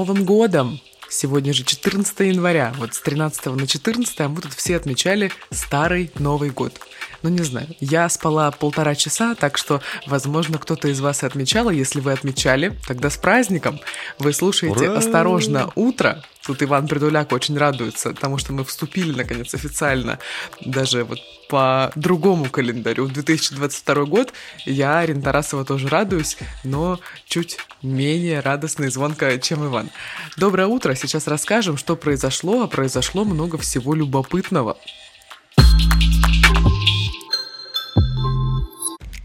Новым 0.00 0.24
годом! 0.24 0.80
Сегодня 1.10 1.52
же 1.52 1.62
14 1.62 2.20
января, 2.20 2.72
вот 2.78 2.94
с 2.94 3.02
13 3.02 3.44
на 3.44 3.66
14 3.66 4.18
мы 4.30 4.40
тут 4.40 4.54
все 4.54 4.76
отмечали 4.76 5.30
Старый 5.50 6.10
Новый 6.18 6.48
год. 6.48 6.72
Ну, 7.20 7.28
не 7.28 7.42
знаю, 7.42 7.66
я 7.80 8.08
спала 8.08 8.50
полтора 8.50 8.94
часа, 8.94 9.34
так 9.34 9.58
что, 9.58 9.82
возможно, 10.06 10.56
кто-то 10.56 10.88
из 10.88 11.00
вас 11.00 11.22
и 11.22 11.26
отмечал, 11.26 11.68
а 11.68 11.74
если 11.74 12.00
вы 12.00 12.12
отмечали, 12.12 12.78
тогда 12.88 13.10
с 13.10 13.18
праздником. 13.18 13.78
Вы 14.18 14.32
слушаете! 14.32 14.88
«Осторожно, 14.88 15.70
утро». 15.74 16.24
Тут 16.44 16.62
Иван 16.62 16.88
Придуляк 16.88 17.32
очень 17.32 17.58
радуется, 17.58 18.10
потому 18.10 18.38
что 18.38 18.52
мы 18.52 18.64
вступили, 18.64 19.12
наконец, 19.12 19.54
официально 19.54 20.18
даже 20.60 21.04
вот 21.04 21.18
по 21.48 21.90
другому 21.96 22.48
календарю, 22.48 23.06
в 23.06 23.12
2022 23.12 24.04
год. 24.04 24.32
Я, 24.64 25.00
Арина 25.00 25.20
Тарасова, 25.20 25.64
тоже 25.64 25.88
радуюсь, 25.88 26.38
но 26.64 27.00
чуть 27.26 27.58
менее 27.82 28.40
радостно 28.40 28.84
и 28.84 28.88
звонко, 28.88 29.36
чем 29.38 29.66
Иван. 29.66 29.90
Доброе 30.36 30.68
утро, 30.68 30.94
сейчас 30.94 31.26
расскажем, 31.26 31.76
что 31.76 31.96
произошло, 31.96 32.62
а 32.62 32.68
произошло 32.68 33.24
много 33.24 33.58
всего 33.58 33.94
любопытного. 33.94 34.78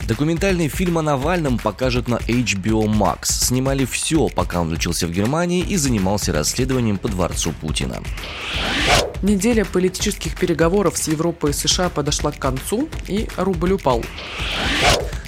Документальный 0.08 0.68
фильм 0.68 1.00
о 1.00 1.02
Навальном 1.02 1.58
покажут 1.58 2.08
на 2.08 2.16
HBO 2.16 2.86
Max. 2.86 3.26
Снимали 3.26 3.86
все, 3.86 4.28
пока 4.30 4.62
он 4.62 4.72
учился 4.72 5.08
в 5.08 5.12
Германии 5.12 5.62
и 5.62 5.78
занимался 5.78 6.32
расследованием 6.32 6.98
по 6.98 7.08
дворцу 7.08 7.54
Путина. 7.60 8.04
Неделя 9.24 9.66
политических 9.66 10.38
переговоров 10.38 10.96
с 10.98 11.08
Европой 11.08 11.52
и 11.52 11.54
США 11.54 11.90
подошла 11.90 12.32
к 12.32 12.38
концу, 12.38 12.88
и 13.08 13.28
рубль 13.36 13.74
упал. 13.74 14.04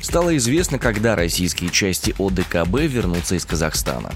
Стало 0.02 0.38
известно, 0.38 0.78
когда 0.78 1.16
российские 1.16 1.72
части 1.72 2.14
ОДКБ 2.20 2.82
вернутся 2.82 3.36
из 3.36 3.46
Казахстана. 3.46 4.12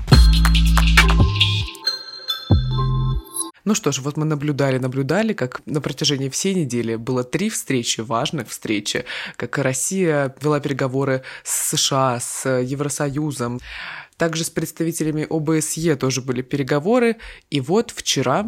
Ну 3.63 3.75
что 3.75 3.91
ж, 3.91 3.99
вот 3.99 4.17
мы 4.17 4.25
наблюдали, 4.25 4.79
наблюдали, 4.79 5.33
как 5.33 5.61
на 5.65 5.81
протяжении 5.81 6.29
всей 6.29 6.55
недели 6.55 6.95
было 6.95 7.23
три 7.23 7.49
встречи, 7.49 8.01
важных 8.01 8.49
встречи, 8.49 9.05
как 9.35 9.57
Россия 9.59 10.35
вела 10.41 10.59
переговоры 10.59 11.23
с 11.43 11.77
США, 11.77 12.19
с 12.19 12.49
Евросоюзом. 12.49 13.59
Также 14.17 14.43
с 14.43 14.49
представителями 14.49 15.27
ОБСЕ 15.29 15.95
тоже 15.95 16.21
были 16.21 16.41
переговоры. 16.41 17.17
И 17.49 17.61
вот 17.61 17.91
вчера 17.91 18.45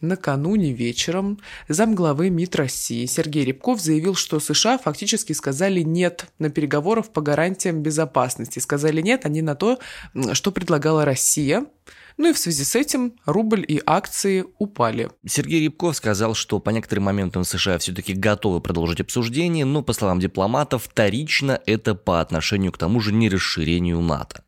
Накануне 0.00 0.72
вечером 0.72 1.40
замглавы 1.68 2.30
МИД 2.30 2.56
России 2.56 3.06
Сергей 3.06 3.44
Рябков 3.44 3.80
заявил, 3.80 4.14
что 4.14 4.38
США 4.38 4.78
фактически 4.78 5.32
сказали 5.32 5.80
«нет» 5.80 6.26
на 6.38 6.50
переговоров 6.50 7.10
по 7.10 7.20
гарантиям 7.20 7.82
безопасности. 7.82 8.60
Сказали 8.60 9.00
«нет» 9.00 9.26
они 9.26 9.42
на 9.42 9.56
то, 9.56 9.80
что 10.32 10.52
предлагала 10.52 11.04
Россия. 11.04 11.66
Ну 12.18 12.30
и 12.30 12.32
в 12.32 12.38
связи 12.38 12.64
с 12.64 12.74
этим 12.74 13.12
рубль 13.26 13.64
и 13.66 13.80
акции 13.86 14.44
упали. 14.58 15.08
Сергей 15.24 15.62
Рябков 15.62 15.94
сказал, 15.94 16.34
что 16.34 16.58
по 16.58 16.70
некоторым 16.70 17.04
моментам 17.04 17.44
США 17.44 17.78
все-таки 17.78 18.12
готовы 18.12 18.60
продолжить 18.60 19.00
обсуждение, 19.00 19.64
но, 19.64 19.82
по 19.82 19.92
словам 19.92 20.18
дипломатов, 20.18 20.88
вторично 20.90 21.60
это 21.64 21.94
по 21.94 22.20
отношению 22.20 22.72
к 22.72 22.78
тому 22.78 23.00
же 23.00 23.12
нерасширению 23.12 24.00
НАТО. 24.00 24.42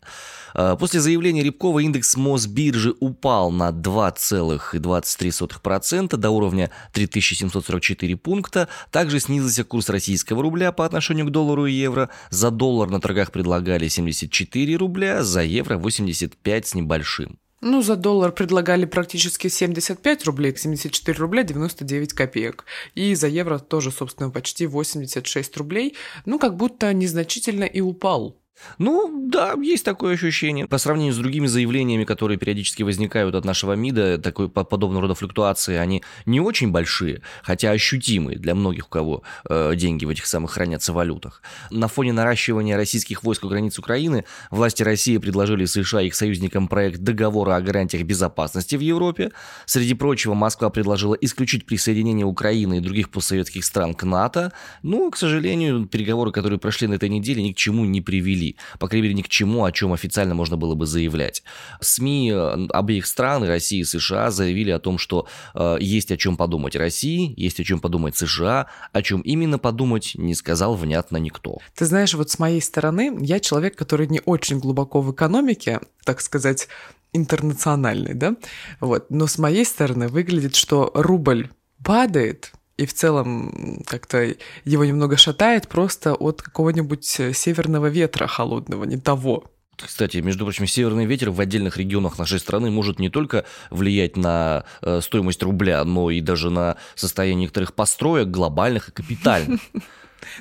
А, 0.53 0.75
после 0.75 0.99
заявления 0.99 1.45
Рябкова 1.45 1.79
индекс 1.79 2.17
Мосбиржи 2.17 2.93
упал 2.99 3.53
на 3.53 3.71
2,23% 3.71 6.17
до 6.17 6.31
уровня 6.31 6.73
3744 6.93 8.17
пункта. 8.17 8.67
Также 8.91 9.21
снизился 9.21 9.63
курс 9.63 9.89
российского 9.89 10.43
рубля 10.43 10.73
по 10.73 10.85
отношению 10.85 11.27
к 11.27 11.31
доллару 11.31 11.67
и 11.67 11.73
евро. 11.73 12.11
За 12.31 12.51
доллар 12.51 12.91
на 12.91 13.01
торгах 13.01 13.31
предлагали 13.31 13.87
74 13.87 14.77
рубля, 14.77 15.23
за 15.23 15.45
евро 15.45 15.79
85 15.79 16.67
с 16.67 16.75
небольшим. 16.75 17.39
Ну, 17.63 17.83
за 17.83 17.97
доллар 17.97 18.33
предлагали 18.33 18.87
практически 18.87 19.49
75 19.49 20.25
рублей, 20.25 20.57
74 20.57 21.19
рубля 21.19 21.43
99 21.43 22.15
копеек. 22.15 22.65
И 22.95 23.15
за 23.15 23.29
евро 23.29 23.59
тоже, 23.59 23.91
собственно, 23.91 24.31
почти 24.31 24.67
86 24.67 25.57
рублей. 25.59 25.95
Ну, 26.25 26.39
как 26.39 26.57
будто 26.57 26.93
незначительно 26.95 27.65
и 27.65 27.83
упал. 27.83 28.40
Ну, 28.79 29.29
да, 29.29 29.55
есть 29.61 29.85
такое 29.85 30.15
ощущение. 30.15 30.67
По 30.67 30.79
сравнению 30.79 31.13
с 31.13 31.19
другими 31.19 31.47
заявлениями, 31.47 32.05
которые 32.05 32.39
периодически 32.39 32.83
возникают 32.83 33.35
от 33.35 33.45
нашего 33.45 33.75
МИДа, 33.75 34.19
такой 34.19 34.49
подобного 34.49 35.03
рода 35.03 35.15
флуктуации, 35.15 35.77
они 35.77 36.03
не 36.27 36.41
очень 36.41 36.71
большие, 36.71 37.23
хотя 37.43 37.71
ощутимые 37.71 38.39
для 38.39 38.55
многих, 38.55 38.87
у 38.87 38.89
кого 38.89 39.23
э, 39.49 39.75
деньги 39.77 40.05
в 40.05 40.11
этих 40.11 40.27
самых 40.27 40.53
хранятся 40.53 40.93
валютах. 40.93 41.43
На 41.71 41.89
фоне 41.89 42.13
наращивания 42.13 42.77
российских 42.77 43.23
войск 43.23 43.45
у 43.45 43.49
границ 43.49 43.79
Украины 43.79 44.25
власти 44.51 44.83
России 44.83 45.19
предложили 45.19 45.65
США 45.65 46.03
и 46.03 46.07
их 46.07 46.15
союзникам 46.15 46.69
проект 46.69 47.01
договора 47.01 47.57
о 47.57 47.61
гарантиях 47.61 48.05
безопасности 48.05 48.77
в 48.77 48.81
Европе. 48.81 49.33
Среди 49.67 49.95
прочего, 49.95 50.35
Москва 50.35 50.71
предложила 50.71 51.15
исключить 51.15 51.67
присоединение 51.67 52.27
Украины 52.27 52.79
и 52.79 52.81
других 52.81 53.11
постсоветских 53.11 53.65
стран 53.65 53.95
к 53.95 54.05
НАТО. 54.05 54.53
Но, 54.83 55.11
к 55.11 55.17
сожалению, 55.17 55.87
переговоры, 55.87 56.33
которые 56.33 56.59
прошли 56.59 56.87
на 56.87 56.95
этой 56.95 57.09
неделе, 57.09 57.43
ни 57.43 57.53
к 57.53 57.57
чему 57.57 57.85
не 57.85 58.01
привели 58.01 58.50
по 58.79 58.89
крайней 58.89 59.09
мере, 59.09 59.15
ни 59.15 59.23
к 59.23 59.29
чему, 59.29 59.65
о 59.65 59.73
чем 59.73 59.93
официально 59.93 60.35
можно 60.35 60.57
было 60.57 60.75
бы 60.75 60.87
заявлять. 60.87 61.43
СМИ 61.81 62.33
обеих 62.71 63.07
стран, 63.07 63.45
России 63.45 63.81
и 63.81 63.85
США, 63.85 64.31
заявили 64.31 64.71
о 64.71 64.79
том, 64.79 64.99
что 64.99 65.27
э, 65.55 65.77
есть 65.81 66.11
о 66.13 66.17
чем 66.17 66.37
подумать 66.37 66.77
России, 66.77 67.33
есть 67.37 67.61
о 67.61 67.65
чем 67.65 67.81
подумать 67.81 68.17
США, 68.17 68.67
о 68.93 69.03
чем 69.03 69.21
именно 69.21 69.59
подумать 69.59 70.13
не 70.15 70.35
сказал 70.35 70.75
внятно 70.75 71.17
никто. 71.17 71.59
Ты 71.75 71.87
знаешь, 71.87 72.15
вот 72.15 72.31
с 72.31 72.39
моей 72.39 72.61
стороны, 72.61 73.17
я 73.21 73.41
человек, 73.41 73.77
который 73.77 74.07
не 74.07 74.21
очень 74.25 74.59
глубоко 74.59 75.01
в 75.01 75.13
экономике, 75.13 75.81
так 76.05 76.21
сказать, 76.21 76.69
интернациональный, 77.13 78.15
да, 78.15 78.37
вот, 78.81 79.11
но 79.11 79.27
с 79.27 79.39
моей 79.39 79.65
стороны 79.65 80.09
выглядит, 80.09 80.55
что 80.55 80.91
рубль 80.95 81.51
падает, 81.83 82.53
и 82.81 82.87
в 82.87 82.95
целом 82.95 83.83
как-то 83.87 84.35
его 84.65 84.85
немного 84.87 85.19
шатает 85.19 85.69
просто 85.69 86.15
от 86.15 86.41
какого-нибудь 86.41 87.21
э, 87.21 87.33
северного 87.35 87.89
ветра 87.89 88.27
холодного, 88.27 88.85
не 88.85 88.97
того. 88.97 89.45
Кстати, 89.77 90.19
между 90.19 90.45
прочим, 90.45 90.67
северный 90.67 91.05
ветер 91.05 91.31
в 91.31 91.41
отдельных 91.41 91.77
регионах 91.77 92.19
нашей 92.19 92.39
страны 92.39 92.71
может 92.71 92.99
не 92.99 93.11
только 93.11 93.45
влиять 93.71 94.17
на 94.17 94.65
э, 94.81 95.01
стоимость 95.03 95.43
рубля, 95.43 95.85
но 95.85 96.11
и 96.11 96.23
даже 96.23 96.49
на 96.49 96.77
состояние 96.95 97.43
некоторых 97.43 97.75
построек 97.75 98.29
глобальных 98.29 98.89
и 98.89 98.93
капитальных. 98.93 99.61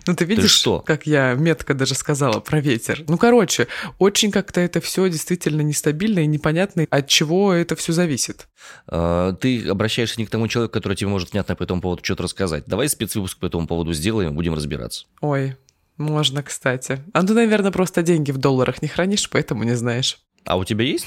Ну, 0.06 0.16
ты 0.16 0.26
видишь, 0.26 0.44
ты 0.44 0.50
что? 0.50 0.80
как 0.80 1.06
я 1.06 1.34
метко 1.34 1.74
даже 1.74 1.96
сказала 1.96 2.40
про 2.40 2.60
ветер. 2.60 3.04
Ну, 3.08 3.18
короче, 3.18 3.68
очень 3.98 4.32
как-то 4.32 4.62
это 4.62 4.82
все 4.82 5.10
действительно 5.10 5.62
нестабильно 5.62 6.20
и 6.20 6.28
непонятно, 6.28 6.86
от 6.90 7.08
чего 7.08 7.54
это 7.54 7.76
все 7.76 7.94
зависит. 7.94 8.48
А, 8.88 9.34
ты 9.34 9.68
обращаешься 9.68 10.20
не 10.20 10.26
к 10.26 10.30
тому 10.30 10.48
человеку, 10.48 10.74
который 10.74 10.96
тебе 10.96 11.10
может 11.10 11.32
внятно 11.32 11.56
по 11.56 11.64
этому 11.64 11.82
поводу 11.82 12.04
что-то 12.04 12.24
рассказать. 12.24 12.64
Давай 12.68 12.90
спецвыпуск 12.90 13.40
по 13.40 13.46
этому 13.46 13.68
поводу 13.68 13.94
сделаем, 13.94 14.34
будем 14.34 14.54
разбираться. 14.54 15.06
Ой, 15.22 15.56
можно, 15.98 16.44
кстати. 16.44 17.00
А 17.14 17.24
ты, 17.24 17.34
наверное, 17.34 17.72
просто 17.72 18.02
деньги 18.02 18.32
в 18.32 18.38
долларах 18.38 18.82
не 18.82 18.88
хранишь, 18.88 19.30
поэтому 19.30 19.64
не 19.64 19.76
знаешь. 19.76 20.20
А 20.46 20.58
у 20.58 20.64
тебя 20.64 20.86
есть? 20.86 21.06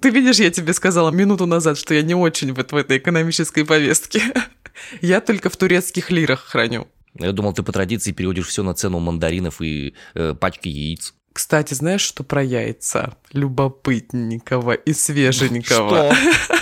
Ты 0.00 0.10
видишь, 0.10 0.38
я 0.38 0.50
тебе 0.50 0.72
сказала 0.72 1.10
минуту 1.10 1.46
назад, 1.46 1.78
что 1.78 1.94
я 1.94 2.02
не 2.02 2.14
очень 2.14 2.52
вот 2.52 2.72
в 2.72 2.76
этой 2.76 2.98
экономической 2.98 3.64
повестке. 3.64 4.22
Я 5.00 5.20
только 5.20 5.50
в 5.50 5.56
турецких 5.56 6.10
лирах 6.10 6.44
храню. 6.44 6.86
Я 7.14 7.32
думал, 7.32 7.52
ты 7.52 7.62
по 7.62 7.72
традиции 7.72 8.12
переводишь 8.12 8.48
все 8.48 8.62
на 8.62 8.74
цену 8.74 8.98
мандаринов 8.98 9.60
и 9.60 9.94
э, 10.14 10.34
пачки 10.34 10.68
яиц. 10.68 11.14
Кстати, 11.32 11.74
знаешь, 11.74 12.00
что 12.00 12.24
про 12.24 12.42
яйца? 12.42 13.16
Любопытненького 13.32 14.72
и 14.72 14.92
свеженького. 14.92 16.12
Что? 16.12 16.52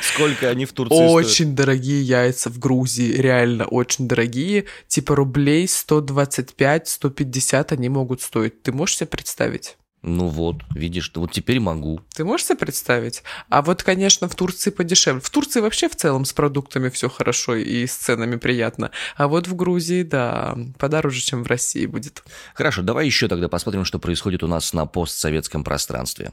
Сколько 0.00 0.48
они 0.48 0.64
в 0.64 0.72
Турции 0.72 0.96
Очень 0.96 1.34
стоят? 1.34 1.54
дорогие 1.54 2.02
яйца 2.02 2.50
в 2.50 2.58
Грузии, 2.58 3.12
реально 3.12 3.66
очень 3.66 4.08
дорогие. 4.08 4.64
Типа 4.86 5.14
рублей 5.14 5.66
125-150 5.66 7.72
они 7.72 7.88
могут 7.88 8.22
стоить. 8.22 8.62
Ты 8.62 8.72
можешь 8.72 8.96
себе 8.98 9.06
представить? 9.06 9.76
Ну 10.08 10.28
вот, 10.28 10.62
видишь, 10.74 11.12
вот 11.14 11.32
теперь 11.32 11.60
могу. 11.60 12.00
Ты 12.14 12.24
можешь 12.24 12.46
себе 12.46 12.56
представить? 12.56 13.22
А 13.50 13.60
вот, 13.60 13.82
конечно, 13.82 14.26
в 14.28 14.34
Турции 14.34 14.70
подешевле. 14.70 15.20
В 15.20 15.28
Турции 15.28 15.60
вообще 15.60 15.88
в 15.88 15.96
целом 15.96 16.24
с 16.24 16.32
продуктами 16.32 16.88
все 16.88 17.10
хорошо 17.10 17.54
и 17.56 17.86
с 17.86 17.94
ценами 17.94 18.36
приятно. 18.36 18.90
А 19.16 19.28
вот 19.28 19.46
в 19.46 19.54
Грузии, 19.54 20.02
да, 20.02 20.56
подороже, 20.78 21.20
чем 21.20 21.44
в 21.44 21.46
России 21.46 21.84
будет. 21.84 22.24
Хорошо, 22.54 22.82
давай 22.82 23.04
еще 23.04 23.28
тогда 23.28 23.48
посмотрим, 23.48 23.84
что 23.84 23.98
происходит 23.98 24.42
у 24.42 24.46
нас 24.46 24.72
на 24.72 24.86
постсоветском 24.86 25.62
пространстве. 25.62 26.32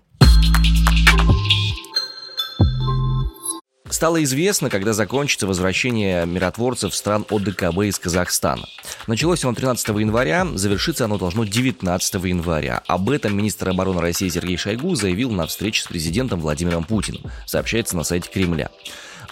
Стало 3.89 4.23
известно, 4.23 4.71
когда 4.71 4.93
закончится 4.93 5.45
возвращение 5.45 6.25
миротворцев 6.25 6.95
стран 6.95 7.23
ОДКБ 7.29 7.83
из 7.83 7.99
Казахстана. 7.99 8.67
Началось 9.05 9.43
оно 9.43 9.53
13 9.53 9.87
января, 9.89 10.47
завершиться 10.55 11.05
оно 11.05 11.19
должно 11.19 11.45
19 11.45 12.13
января. 12.25 12.81
Об 12.87 13.11
этом 13.11 13.37
министр 13.37 13.69
обороны 13.69 14.01
России 14.01 14.29
Сергей 14.29 14.57
Шойгу 14.57 14.95
заявил 14.95 15.29
на 15.29 15.45
встрече 15.45 15.83
с 15.83 15.87
президентом 15.87 16.39
Владимиром 16.39 16.83
Путиным, 16.83 17.21
сообщается 17.45 17.95
на 17.95 18.03
сайте 18.03 18.29
Кремля. 18.31 18.71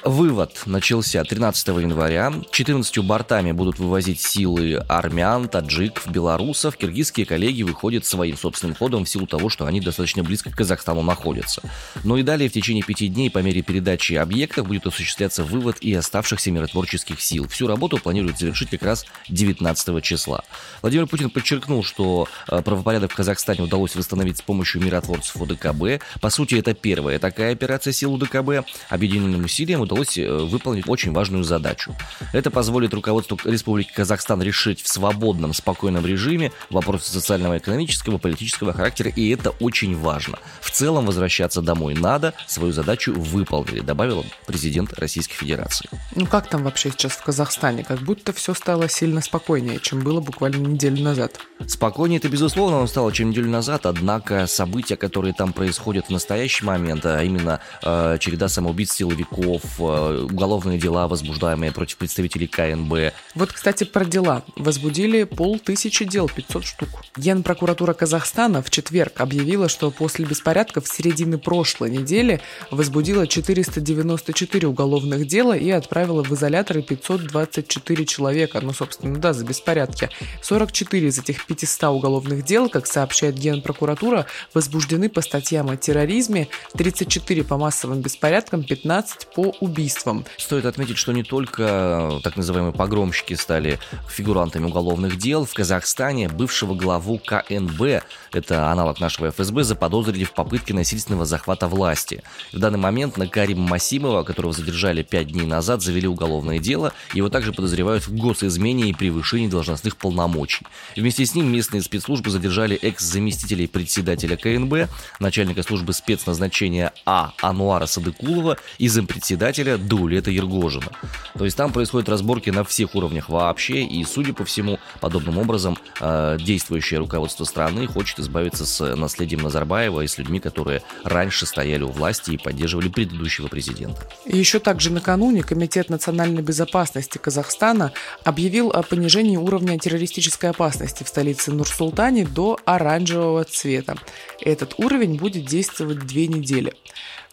Вывод 0.05 0.63
начался 0.65 1.23
13 1.23 1.67
января. 1.69 2.33
14 2.51 2.97
бортами 2.99 3.53
будут 3.53 3.79
вывозить 3.79 4.19
силы 4.19 4.83
армян, 4.89 5.47
таджиков, 5.47 6.11
белорусов. 6.11 6.75
Киргизские 6.75 7.25
коллеги 7.25 7.63
выходят 7.63 8.05
своим 8.05 8.35
собственным 8.35 8.75
ходом 8.75 9.05
в 9.05 9.09
силу 9.09 9.27
того, 9.27 9.47
что 9.47 9.65
они 9.65 9.79
достаточно 9.79 10.21
близко 10.21 10.51
к 10.51 10.57
Казахстану 10.57 11.03
находятся. 11.03 11.61
Но 12.03 12.17
и 12.17 12.23
далее 12.23 12.49
в 12.49 12.53
течение 12.53 12.83
пяти 12.83 13.07
дней 13.07 13.29
по 13.29 13.39
мере 13.39 13.61
передачи 13.61 14.13
объектов 14.13 14.67
будет 14.67 14.85
осуществляться 14.85 15.45
вывод 15.45 15.77
и 15.79 15.93
оставшихся 15.93 16.51
миротворческих 16.51 17.21
сил. 17.21 17.47
Всю 17.47 17.67
работу 17.67 17.97
планируют 17.97 18.37
завершить 18.37 18.71
как 18.71 18.83
раз 18.83 19.05
19 19.29 20.03
числа. 20.03 20.43
Владимир 20.81 21.07
Путин 21.07 21.29
подчеркнул, 21.29 21.81
что 21.81 22.27
э, 22.49 22.61
правопорядок 22.61 23.13
в 23.13 23.15
Казахстане 23.15 23.61
удалось 23.61 23.95
восстановить 23.95 24.39
с 24.39 24.41
помощью 24.41 24.81
миротворцев 24.81 25.41
УДКБ. 25.41 26.03
По 26.19 26.29
сути, 26.29 26.55
это 26.55 26.73
первая 26.73 27.19
такая 27.19 27.53
операция 27.53 27.93
сил 27.93 28.13
УДКБ. 28.15 28.67
Объединенным 28.89 29.45
усилием 29.45 29.79
удалось 29.79 29.92
удалось 29.93 30.17
э, 30.17 30.27
выполнить 30.27 30.87
очень 30.87 31.13
важную 31.13 31.43
задачу. 31.43 31.95
Это 32.33 32.49
позволит 32.51 32.93
руководству 32.93 33.37
Республики 33.45 33.91
Казахстан 33.95 34.41
решить 34.41 34.81
в 34.81 34.87
свободном, 34.87 35.53
спокойном 35.53 36.05
режиме 36.05 36.51
вопросы 36.69 37.11
социального, 37.11 37.57
экономического, 37.57 38.17
политического 38.17 38.73
характера, 38.73 39.11
и 39.11 39.29
это 39.29 39.51
очень 39.59 39.95
важно. 39.95 40.39
В 40.61 40.71
целом 40.71 41.05
возвращаться 41.05 41.61
домой 41.61 41.93
надо, 41.93 42.33
свою 42.47 42.73
задачу 42.73 43.13
выполнили, 43.13 43.81
добавил 43.81 44.25
президент 44.47 44.93
Российской 44.93 45.35
Федерации. 45.35 45.89
Ну 46.15 46.25
как 46.25 46.49
там 46.49 46.63
вообще 46.63 46.89
сейчас 46.89 47.13
в 47.13 47.23
Казахстане? 47.23 47.83
Как 47.83 47.99
будто 47.99 48.33
все 48.33 48.53
стало 48.53 48.89
сильно 48.89 49.21
спокойнее, 49.21 49.79
чем 49.79 50.01
было 50.01 50.19
буквально 50.21 50.67
неделю 50.67 51.03
назад. 51.03 51.39
Спокойнее 51.67 52.17
это, 52.17 52.29
безусловно, 52.29 52.77
оно 52.77 52.87
стало, 52.87 53.13
чем 53.13 53.29
неделю 53.29 53.49
назад, 53.49 53.85
однако 53.85 54.47
события, 54.47 54.97
которые 54.97 55.33
там 55.33 55.53
происходят 55.53 56.07
в 56.07 56.09
настоящий 56.09 56.65
момент, 56.65 57.05
а 57.05 57.21
именно 57.23 57.59
э, 57.83 58.17
череда 58.19 58.49
самоубийств 58.49 58.97
силовиков, 58.97 59.61
уголовные 59.83 60.77
дела, 60.77 61.07
возбуждаемые 61.07 61.71
против 61.71 61.97
представителей 61.97 62.47
КНБ. 62.47 63.13
Вот, 63.35 63.51
кстати, 63.51 63.83
про 63.83 64.05
дела. 64.05 64.43
Возбудили 64.55 65.23
полтысячи 65.23 66.05
дел, 66.05 66.29
500 66.29 66.65
штук. 66.65 66.89
Генпрокуратура 67.17 67.93
Казахстана 67.93 68.61
в 68.61 68.69
четверг 68.69 69.19
объявила, 69.19 69.69
что 69.69 69.91
после 69.91 70.25
беспорядков 70.25 70.85
в 70.85 70.95
середины 70.95 71.37
прошлой 71.37 71.91
недели 71.91 72.41
возбудила 72.71 73.27
494 73.27 74.67
уголовных 74.67 75.27
дела 75.27 75.55
и 75.55 75.69
отправила 75.69 76.23
в 76.23 76.31
изоляторы 76.33 76.81
524 76.81 78.05
человека. 78.05 78.59
Ну, 78.61 78.73
собственно, 78.73 79.17
да, 79.19 79.33
за 79.33 79.45
беспорядки. 79.45 80.09
44 80.41 81.07
из 81.07 81.19
этих 81.19 81.45
500 81.45 81.83
уголовных 81.83 82.45
дел, 82.45 82.69
как 82.69 82.87
сообщает 82.87 83.35
Генпрокуратура, 83.35 84.25
возбуждены 84.53 85.09
по 85.09 85.21
статьям 85.21 85.69
о 85.69 85.77
терроризме, 85.77 86.47
34 86.75 87.43
по 87.43 87.57
массовым 87.57 88.01
беспорядкам, 88.01 88.63
15 88.63 89.27
по 89.35 89.53
убийствам 89.59 89.72
убийствам. 89.73 90.23
Стоит 90.37 90.65
отметить, 90.65 90.97
что 90.97 91.11
не 91.13 91.23
только 91.23 92.19
так 92.23 92.37
называемые 92.37 92.73
погромщики 92.73 93.33
стали 93.33 93.79
фигурантами 94.07 94.65
уголовных 94.65 95.17
дел. 95.17 95.45
В 95.45 95.53
Казахстане 95.53 96.29
бывшего 96.29 96.75
главу 96.75 97.17
КНБ, 97.17 98.03
это 98.33 98.71
аналог 98.71 98.99
нашего 98.99 99.31
ФСБ, 99.31 99.63
заподозрили 99.63 100.25
в 100.25 100.33
попытке 100.33 100.75
насильственного 100.75 101.25
захвата 101.25 101.67
власти. 101.67 102.21
В 102.51 102.59
данный 102.59 102.77
момент 102.77 103.17
на 103.17 103.27
Карима 103.27 103.67
Масимова, 103.67 104.23
которого 104.23 104.53
задержали 104.53 105.01
пять 105.01 105.29
дней 105.29 105.47
назад, 105.47 105.81
завели 105.81 106.07
уголовное 106.07 106.59
дело. 106.59 106.93
Его 107.15 107.29
также 107.29 107.51
подозревают 107.51 108.05
в 108.05 108.15
госизмене 108.15 108.89
и 108.89 108.93
превышении 108.93 109.47
должностных 109.47 109.97
полномочий. 109.97 110.67
Вместе 110.95 111.25
с 111.25 111.33
ним 111.33 111.51
местные 111.51 111.81
спецслужбы 111.81 112.29
задержали 112.29 112.75
экс-заместителей 112.75 113.67
председателя 113.67 114.37
КНБ, 114.37 114.91
начальника 115.19 115.63
службы 115.63 115.93
спецназначения 115.93 116.93
А. 117.05 117.33
Ануара 117.41 117.87
Садыкулова 117.87 118.57
и 118.77 118.87
зампредседателя 118.87 119.62
председателя 119.63 119.77
Дулета 119.77 120.31
Ергожина. 120.31 120.91
То 121.37 121.45
есть 121.45 121.57
там 121.57 121.71
происходят 121.71 122.09
разборки 122.09 122.49
на 122.49 122.63
всех 122.63 122.95
уровнях 122.95 123.29
вообще, 123.29 123.83
и, 123.83 124.03
судя 124.03 124.33
по 124.33 124.45
всему, 124.45 124.79
подобным 124.99 125.37
образом 125.37 125.77
э, 125.99 126.37
действующее 126.39 126.99
руководство 126.99 127.45
страны 127.45 127.87
хочет 127.87 128.19
избавиться 128.19 128.65
с 128.65 128.95
наследием 128.95 129.41
Назарбаева 129.41 130.01
и 130.01 130.07
с 130.07 130.17
людьми, 130.17 130.39
которые 130.39 130.81
раньше 131.03 131.45
стояли 131.45 131.83
у 131.83 131.89
власти 131.89 132.31
и 132.31 132.37
поддерживали 132.37 132.89
предыдущего 132.89 133.47
президента. 133.47 134.01
Еще 134.25 134.59
также 134.59 134.91
накануне 134.91 135.43
Комитет 135.43 135.89
национальной 135.89 136.41
безопасности 136.41 137.17
Казахстана 137.17 137.91
объявил 138.23 138.69
о 138.69 138.83
понижении 138.83 139.37
уровня 139.37 139.79
террористической 139.79 140.49
опасности 140.49 141.03
в 141.03 141.07
столице 141.07 141.51
Нур-Султане 141.51 142.25
до 142.25 142.59
оранжевого 142.65 143.43
цвета. 143.43 143.97
Этот 144.41 144.75
уровень 144.77 145.17
будет 145.17 145.45
действовать 145.45 145.99
две 145.99 146.27
недели. 146.27 146.73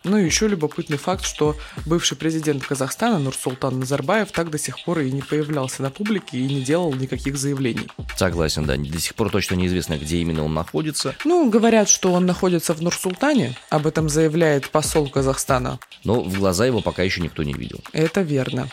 Ну 0.02 0.16
и 0.16 0.24
еще 0.24 0.48
любопытный 0.48 0.96
факт, 0.96 1.24
что 1.24 1.56
бывший 1.84 2.16
президент 2.16 2.64
Казахстана 2.64 3.18
Нурсултан 3.18 3.78
Назарбаев 3.80 4.32
так 4.32 4.50
до 4.50 4.58
сих 4.58 4.82
пор 4.84 5.00
и 5.00 5.10
не 5.10 5.20
появлялся 5.20 5.82
на 5.82 5.90
публике 5.90 6.38
и 6.38 6.46
не 6.46 6.62
делал 6.62 6.94
никаких 6.94 7.36
заявлений. 7.36 7.88
Согласен, 8.16 8.64
да. 8.64 8.76
До 8.76 8.98
сих 8.98 9.14
пор 9.14 9.30
точно 9.30 9.56
неизвестно, 9.56 9.98
где 9.98 10.18
именно 10.18 10.44
он 10.44 10.54
находится. 10.54 11.14
Ну, 11.24 11.50
говорят, 11.50 11.88
что 11.88 12.12
он 12.12 12.24
находится 12.24 12.72
в 12.72 12.80
Нурсултане. 12.80 13.56
Об 13.68 13.86
этом 13.86 14.08
заявляет 14.08 14.70
посол 14.70 15.08
Казахстана. 15.08 15.78
Но 16.04 16.22
в 16.22 16.38
глаза 16.38 16.64
его 16.64 16.80
пока 16.80 17.02
еще 17.02 17.20
никто 17.20 17.42
не 17.42 17.52
видел. 17.52 17.80
Это 17.92 18.22
верно. 18.22 18.68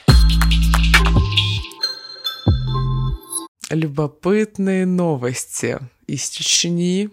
Любопытные 3.69 4.85
новости 4.85 5.77
из 6.07 6.29
Чечни, 6.29 7.09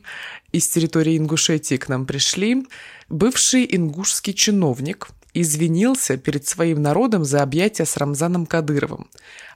из 0.52 0.68
территории 0.68 1.18
Ингушетии 1.18 1.76
к 1.76 1.88
нам 1.88 2.06
пришли. 2.06 2.66
Бывший 3.08 3.66
ингушский 3.76 4.32
чиновник 4.32 5.08
извинился 5.34 6.16
перед 6.16 6.46
своим 6.46 6.80
народом 6.80 7.24
за 7.24 7.42
объятия 7.42 7.84
с 7.84 7.96
Рамзаном 7.96 8.46
Кадыровым. 8.46 9.10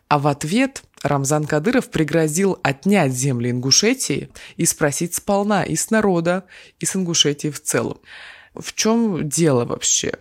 А 0.08 0.18
в 0.18 0.26
ответ 0.26 0.82
Рамзан 1.02 1.46
Кадыров 1.46 1.90
пригрозил 1.90 2.58
отнять 2.62 3.12
земли 3.12 3.50
Ингушетии 3.50 4.30
и 4.56 4.66
спросить 4.66 5.14
сполна 5.14 5.62
и 5.62 5.76
с 5.76 5.90
народа, 5.90 6.44
и 6.80 6.86
с 6.86 6.96
Ингушетии 6.96 7.48
в 7.50 7.62
целом. 7.62 7.98
В 8.54 8.74
чем 8.74 9.28
дело 9.28 9.64
вообще? 9.64 10.14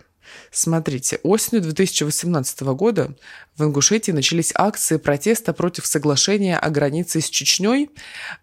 Смотрите, 0.50 1.20
осенью 1.22 1.62
2018 1.62 2.60
года 2.60 3.14
в 3.56 3.64
Ингушетии 3.64 4.12
начались 4.12 4.52
акции 4.54 4.96
протеста 4.96 5.52
против 5.52 5.86
соглашения 5.86 6.56
о 6.56 6.70
границе 6.70 7.20
с 7.20 7.28
Чечней, 7.28 7.90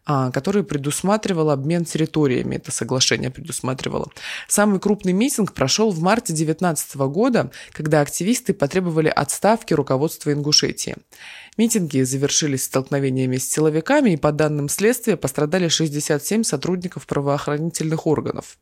а, 0.06 0.31
которое 0.31 0.63
предусматривало 0.63 1.54
обмен 1.54 1.85
территориями. 1.85 2.56
Это 2.56 2.71
соглашение 2.71 3.31
предусматривало. 3.31 4.09
Самый 4.47 4.80
крупный 4.80 5.14
митинг 5.14 5.54
прошел 5.54 5.92
в 5.92 5.99
марте 6.02 6.33
2019 6.33 6.95
года, 7.07 7.52
когда 7.71 8.02
активисты 8.02 8.54
потребовали 8.54 9.07
отставки 9.07 9.73
руководства 9.73 10.31
Ингушетии. 10.31 10.95
Митинги 11.57 12.02
завершились 12.02 12.66
столкновениями 12.66 13.37
с 13.37 13.49
силовиками, 13.49 14.11
и 14.11 14.18
по 14.18 14.31
данным 14.31 14.68
следствия 14.68 15.16
пострадали 15.16 15.69
67 15.69 16.44
сотрудников 16.44 17.07
правоохранительных 17.07 18.06
органов. 18.06 18.57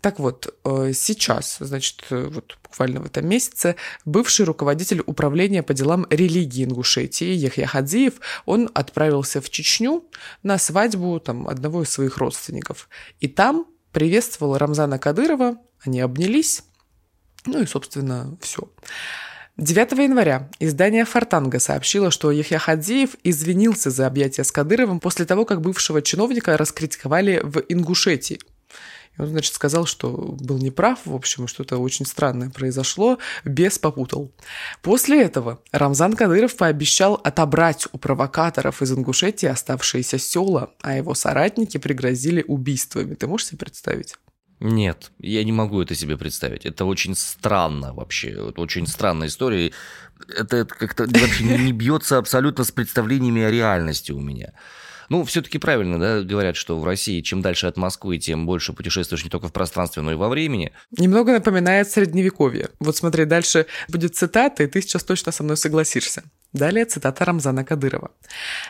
Так 0.00 0.20
вот, 0.20 0.54
э, 0.64 0.92
сейчас, 0.94 1.56
значит, 1.58 2.04
э, 2.10 2.28
вот 2.30 2.56
буквально 2.62 3.00
в 3.00 3.06
этом 3.06 3.26
месяце, 3.28 3.74
бывший 4.04 4.46
руководитель 4.46 5.02
управления 5.04 5.64
по 5.64 5.74
делам 5.74 6.06
религии 6.08 6.64
Ингушетии 6.64 7.32
Яхья 7.32 7.66
Хадзиев, 7.66 8.14
он 8.46 8.70
отправился 8.74 9.40
в 9.40 9.50
Чечню 9.50 10.04
на 10.44 10.58
свадьбу 10.58 11.18
там, 11.18 11.48
одного 11.48 11.82
из 11.82 11.90
своих 11.90 12.18
родственников. 12.18 12.88
И 13.18 13.26
там 13.26 13.66
приветствовал 13.90 14.56
Рамзана 14.56 15.00
Кадырова, 15.00 15.58
они 15.84 16.00
обнялись, 16.00 16.62
ну 17.44 17.60
и, 17.60 17.66
собственно, 17.66 18.36
все. 18.40 18.70
9 19.56 19.90
января 19.98 20.48
издание 20.60 21.04
«Фортанга» 21.04 21.58
сообщило, 21.58 22.12
что 22.12 22.30
Яхья 22.30 22.60
Хадзиев 22.60 23.16
извинился 23.24 23.90
за 23.90 24.06
объятия 24.06 24.44
с 24.44 24.52
Кадыровым 24.52 25.00
после 25.00 25.24
того, 25.24 25.44
как 25.44 25.60
бывшего 25.60 26.02
чиновника 26.02 26.56
раскритиковали 26.56 27.40
в 27.42 27.64
Ингушетии– 27.68 28.38
и 29.18 29.22
он, 29.22 29.28
значит, 29.28 29.52
сказал, 29.54 29.86
что 29.86 30.10
был 30.10 30.58
неправ, 30.58 31.00
в 31.04 31.14
общем, 31.14 31.48
что-то 31.48 31.78
очень 31.78 32.06
странное 32.06 32.50
произошло, 32.50 33.18
без 33.44 33.78
попутал. 33.78 34.32
После 34.82 35.22
этого 35.22 35.60
Рамзан 35.72 36.14
Кадыров 36.14 36.56
пообещал 36.56 37.14
отобрать 37.14 37.86
у 37.92 37.98
провокаторов 37.98 38.80
из 38.82 38.92
Ингушетии 38.92 39.46
оставшиеся 39.46 40.18
села, 40.18 40.70
а 40.80 40.96
его 40.96 41.14
соратники 41.14 41.78
пригрозили 41.78 42.44
убийствами. 42.46 43.14
Ты 43.14 43.26
можешь 43.26 43.48
себе 43.48 43.58
представить? 43.58 44.14
Нет, 44.60 45.12
я 45.20 45.44
не 45.44 45.52
могу 45.52 45.80
это 45.80 45.94
себе 45.94 46.16
представить. 46.16 46.66
Это 46.66 46.84
очень 46.84 47.14
странно 47.14 47.94
вообще. 47.94 48.30
Это 48.30 48.60
очень 48.60 48.86
странная 48.86 49.28
история. 49.28 49.72
Это 50.28 50.64
как-то 50.64 51.04
вообще 51.20 51.44
не 51.44 51.72
бьется 51.72 52.18
абсолютно 52.18 52.64
с 52.64 52.72
представлениями 52.72 53.42
о 53.42 53.50
реальности 53.50 54.10
у 54.10 54.20
меня. 54.20 54.52
Ну, 55.08 55.24
все-таки 55.24 55.58
правильно, 55.58 55.98
да, 55.98 56.22
говорят, 56.22 56.56
что 56.56 56.78
в 56.78 56.84
России 56.84 57.20
чем 57.20 57.42
дальше 57.42 57.66
от 57.66 57.76
Москвы, 57.76 58.18
тем 58.18 58.46
больше 58.46 58.72
путешествуешь 58.72 59.24
не 59.24 59.30
только 59.30 59.48
в 59.48 59.52
пространстве, 59.52 60.02
но 60.02 60.12
и 60.12 60.16
во 60.16 60.28
времени. 60.28 60.72
Немного 60.96 61.32
напоминает 61.32 61.90
средневековье. 61.90 62.70
Вот 62.80 62.96
смотри, 62.96 63.24
дальше 63.24 63.66
будет 63.88 64.16
цитата, 64.16 64.62
и 64.62 64.66
ты 64.66 64.82
сейчас 64.82 65.04
точно 65.04 65.32
со 65.32 65.42
мной 65.42 65.56
согласишься. 65.56 66.24
Далее 66.54 66.86
цитата 66.86 67.24
Рамзана 67.26 67.62
Кадырова. 67.62 68.10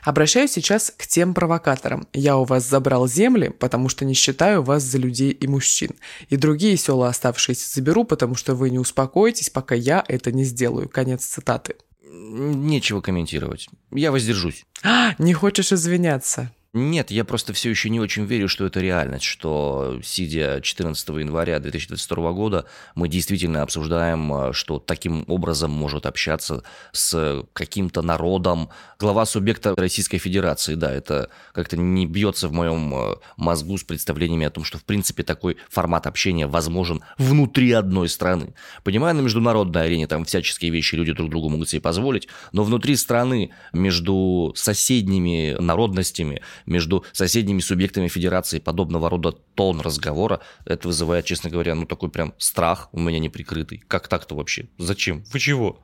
«Обращаюсь 0.02 0.50
сейчас 0.50 0.92
к 0.97 1.07
тем 1.07 1.33
провокаторам. 1.33 2.09
Я 2.12 2.37
у 2.37 2.45
вас 2.45 2.68
забрал 2.68 3.07
земли, 3.07 3.50
потому 3.50 3.88
что 3.88 4.04
не 4.04 4.14
считаю 4.14 4.62
вас 4.64 4.83
за 4.83 4.99
людей 4.99 5.30
и 5.30 5.47
мужчин. 5.47 5.90
И 6.28 6.37
другие 6.37 6.76
села 6.76 7.09
оставшиеся 7.09 7.73
заберу, 7.73 8.02
потому 8.02 8.35
что 8.35 8.57
вы 8.57 8.71
не 8.71 8.80
успокоитесь, 8.80 9.50
пока 9.50 9.76
я 9.76 10.04
это 10.09 10.33
не 10.33 10.42
сделаю». 10.42 10.88
Конец 10.88 11.25
цитаты. 11.25 11.76
Нечего 12.11 13.00
комментировать. 13.00 13.69
Я 13.91 14.11
воздержусь. 14.11 14.65
А, 14.83 15.15
не 15.19 15.35
хочешь 15.35 15.73
извиняться? 15.73 16.53
Нет, 16.75 17.10
я 17.10 17.25
просто 17.25 17.54
все 17.54 17.70
еще 17.70 17.88
не 17.88 17.98
очень 17.98 18.26
верю, 18.26 18.46
что 18.46 18.66
это 18.66 18.80
реальность, 18.80 19.25
что, 19.25 20.00
сидя 20.04 20.60
14 20.60 21.08
января 21.08 21.60
2022 21.60 22.32
года, 22.32 22.66
мы 22.94 23.08
действительно 23.08 23.62
обсуждаем, 23.62 24.30
э, 24.34 24.52
что 24.52 24.78
таким 24.78 25.25
образом 25.28 25.70
может 25.70 26.04
общаться 26.04 26.62
с 26.92 27.42
каким-то 27.54 28.02
народом 28.02 28.68
глава 28.98 29.25
субъекта 29.25 29.75
Российской 29.76 30.18
Федерации. 30.18 30.75
Да, 30.75 30.92
это 30.92 31.30
как-то 31.52 31.78
не 31.78 32.04
бьется 32.04 32.48
в 32.48 32.52
моем 32.52 32.94
э, 32.94 33.14
мозгу 33.38 33.78
с 33.78 33.82
представлениями 33.82 34.44
о 34.44 34.50
том, 34.50 34.64
что, 34.64 34.76
в 34.76 34.84
принципе, 34.84 35.22
такой 35.22 35.56
формат 35.70 36.06
общения 36.06 36.46
возможен 36.46 37.00
внутри 37.16 37.72
одной 37.72 38.10
страны. 38.10 38.52
Понимаю, 38.84 39.16
на 39.16 39.22
международной 39.22 39.84
арене 39.84 40.06
там 40.06 40.26
всяческие 40.26 40.70
вещи 40.70 40.96
люди 40.96 41.14
друг 41.14 41.30
другу 41.30 41.48
могут 41.48 41.70
себе 41.70 41.80
позволить, 41.80 42.28
но 42.52 42.62
внутри 42.62 42.94
страны, 42.96 43.52
между 43.72 44.52
соседними 44.54 45.56
народностями, 45.58 46.42
между 46.68 47.04
соседними 47.12 47.60
субъектами 47.60 48.08
федерации 48.08 48.58
подобного 48.58 49.10
рода 49.10 49.32
тон 49.32 49.80
разговора, 49.80 50.40
это 50.64 50.88
вызывает, 50.88 51.25
честно 51.25 51.50
говоря, 51.50 51.75
ну 51.75 51.87
такой 51.87 52.10
прям 52.10 52.34
страх 52.38 52.88
у 52.92 53.00
меня 53.00 53.18
неприкрытый. 53.18 53.82
Как 53.88 54.08
так-то 54.08 54.34
вообще? 54.34 54.68
Зачем? 54.78 55.25
Вы 55.32 55.38
чего? 55.38 55.78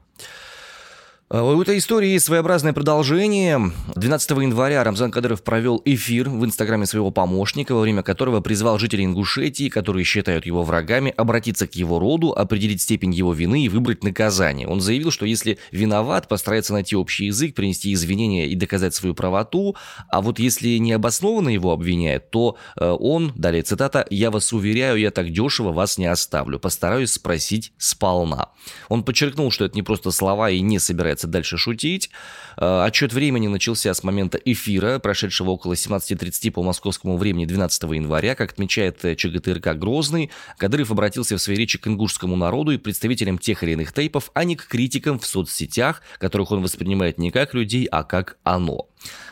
А, 1.37 1.43
у 1.43 1.61
этой 1.61 1.79
истории 1.79 2.17
своеобразное 2.19 2.73
продолжение. 2.73 3.73
12 3.97 4.31
января 4.31 4.85
Рамзан 4.85 5.11
Кадыров 5.11 5.43
провел 5.43 5.83
эфир 5.85 6.29
в 6.31 6.45
инстаграме 6.45 6.87
своего 6.87 7.11
помощника, 7.11 7.75
во 7.75 7.81
время 7.81 8.05
которого 8.05 8.41
призвал 8.41 8.79
жителей 8.79 9.05
Ингушетии, 9.05 9.69
которые 9.69 10.05
считают 10.05 10.47
его 10.47 10.63
врагами, 10.63 11.13
обратиться 11.17 11.67
к 11.67 11.75
его 11.75 11.99
роду, 11.99 12.31
определить 12.31 12.83
степень 12.83 13.13
его 13.13 13.33
вины 13.33 13.65
и 13.65 13.69
выбрать 13.69 14.05
наказание. 14.05 14.69
Он 14.69 14.81
заявил, 14.81 15.11
что 15.11 15.27
если 15.27 15.59
виноват, 15.73 16.29
постарается 16.29 16.73
найти 16.73 16.95
общий 16.95 17.27
язык, 17.27 17.57
принести 17.57 17.93
извинения 17.93 18.47
и 18.47 18.55
доказать 18.55 18.95
свою 18.95 19.17
правоту, 19.17 19.75
а 20.11 20.21
вот 20.21 20.39
если 20.39 20.79
необоснованно 20.79 21.49
его 21.49 21.73
обвиняют, 21.73 22.31
то 22.31 22.57
э, 22.77 22.89
он, 22.89 23.33
далее 23.35 23.65
цитата, 23.65 24.07
«Я 24.09 24.31
вас 24.31 24.53
уверяю, 24.53 24.99
я 24.99 25.11
так 25.11 25.33
дешево 25.33 25.73
вас 25.73 25.99
не 25.99 26.07
оставлю, 26.07 26.61
постараюсь 26.61 27.11
спросить 27.11 27.73
сполна». 27.77 28.51
Он 28.89 29.03
подчеркнул, 29.03 29.51
что 29.51 29.65
это 29.65 29.75
не 29.75 29.83
просто 29.83 30.13
слова 30.13 30.49
и 30.49 30.61
не 30.61 30.79
собирается 30.79 31.24
собирается 31.25 31.27
дальше 31.27 31.59
шутить. 31.59 32.11
Э, 32.57 32.85
отчет 32.85 33.13
времени 33.13 33.49
начался 33.49 33.93
с 33.93 34.03
момента 34.03 34.39
эфира, 34.45 34.99
прошедшего 34.99 35.51
около 35.51 35.75
17.30 35.75 36.51
по 36.53 36.63
московскому 36.63 37.17
времени 37.17 37.47
12 37.47 37.83
января. 37.83 38.35
Как 38.35 38.53
отмечает 38.53 39.05
э, 39.05 39.17
ЧГТРК 39.17 39.77
«Грозный», 39.77 40.31
Кадыров 40.59 40.91
обратился 40.91 41.37
в 41.37 41.43
своей 41.43 41.59
речи 41.59 41.79
к 41.79 41.87
ингушскому 41.87 42.37
народу 42.37 42.73
и 42.73 42.79
представителям 42.79 43.39
тех 43.39 43.63
или 43.63 43.73
иных 43.73 43.93
тейпов, 43.93 44.31
а 44.35 44.45
не 44.45 44.57
к 44.57 44.67
критикам 44.67 45.19
в 45.19 45.27
соцсетях, 45.27 46.03
которых 46.19 46.53
он 46.53 46.63
воспринимает 46.63 47.19
не 47.19 47.31
как 47.31 47.55
людей, 47.55 47.87
а 47.91 48.05
как 48.05 48.37
оно. 48.45 48.87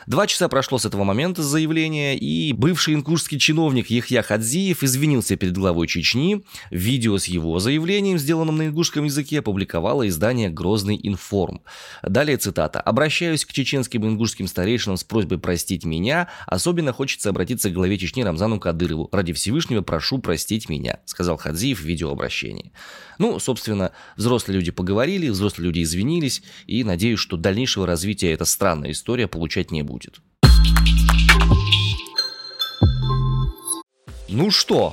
Два 0.07 0.27
часа 0.27 0.49
прошло 0.49 0.79
с 0.79 0.85
этого 0.85 1.05
момента 1.05 1.43
заявления, 1.43 2.17
и 2.17 2.53
бывший 2.53 2.95
ингушский 2.95 3.39
чиновник 3.39 3.89
Ехья 3.89 4.23
Хадзиев 4.23 4.83
извинился 4.83 5.37
перед 5.37 5.57
главой 5.57 5.87
Чечни. 5.87 6.43
Видео 6.71 7.19
с 7.19 7.27
его 7.27 7.59
заявлением, 7.61 8.19
сделанным 8.19 8.57
на 8.57 8.67
ингушском 8.67 9.05
языке, 9.05 9.39
опубликовало 9.39 10.09
издание 10.09 10.51
«Грозный 10.51 10.99
информ». 11.01 11.63
Далее 12.03 12.37
цитата. 12.37 12.81
«Обращаюсь 12.81 13.45
к 13.45 13.53
чеченским 13.53 14.05
и 14.05 14.09
ингушским 14.09 14.49
старейшинам 14.49 14.97
с 14.97 15.05
просьбой 15.05 15.39
простить 15.39 15.85
меня. 15.85 16.29
Особенно 16.47 16.93
хочется 16.93 17.31
обратиться 17.31 17.71
к 17.71 17.75
главе 17.75 17.97
Чечни 17.97 18.23
Рамзану 18.23 18.59
Кадырову. 18.59 19.09
Ради 19.13 19.33
Всевышнего 19.33 19.83
прошу 19.83 20.19
простить 20.19 20.69
меня», 20.69 20.99
сказал 21.05 21.37
Хадзиев 21.37 21.81
в 21.81 21.85
видеообращении. 21.85 22.73
Ну, 23.19 23.39
собственно, 23.39 23.93
взрослые 24.17 24.59
люди 24.59 24.73
поговорили, 24.73 25.29
взрослые 25.29 25.67
люди 25.67 25.83
извинились, 25.83 26.43
и 26.67 26.83
надеюсь, 26.83 27.21
что 27.21 27.37
дальнейшего 27.37 27.87
развития 27.87 28.33
эта 28.33 28.45
странная 28.45 28.91
история 28.91 29.29
получать 29.29 29.62
не 29.71 29.83
будет. 29.83 30.21
Ну 34.29 34.51
что, 34.51 34.93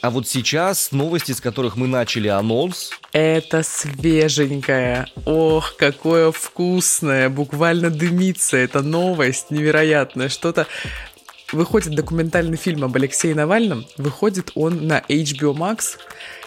а 0.00 0.10
вот 0.10 0.28
сейчас 0.28 0.92
новости, 0.92 1.32
с 1.32 1.40
которых 1.40 1.76
мы 1.76 1.88
начали 1.88 2.28
анонс. 2.28 2.92
Это 3.12 3.64
свеженькое. 3.64 5.08
Ох, 5.24 5.74
какое 5.76 6.30
вкусное. 6.30 7.28
Буквально 7.28 7.90
дымится 7.90 8.56
эта 8.56 8.80
новость. 8.80 9.50
Невероятное. 9.50 10.28
Что-то 10.28 10.68
выходит 11.52 11.94
документальный 11.94 12.56
фильм 12.56 12.84
об 12.84 12.94
Алексее 12.94 13.34
Навальном. 13.34 13.86
Выходит 13.96 14.52
он 14.54 14.86
на 14.86 15.00
HBO 15.08 15.52
Max. 15.52 15.98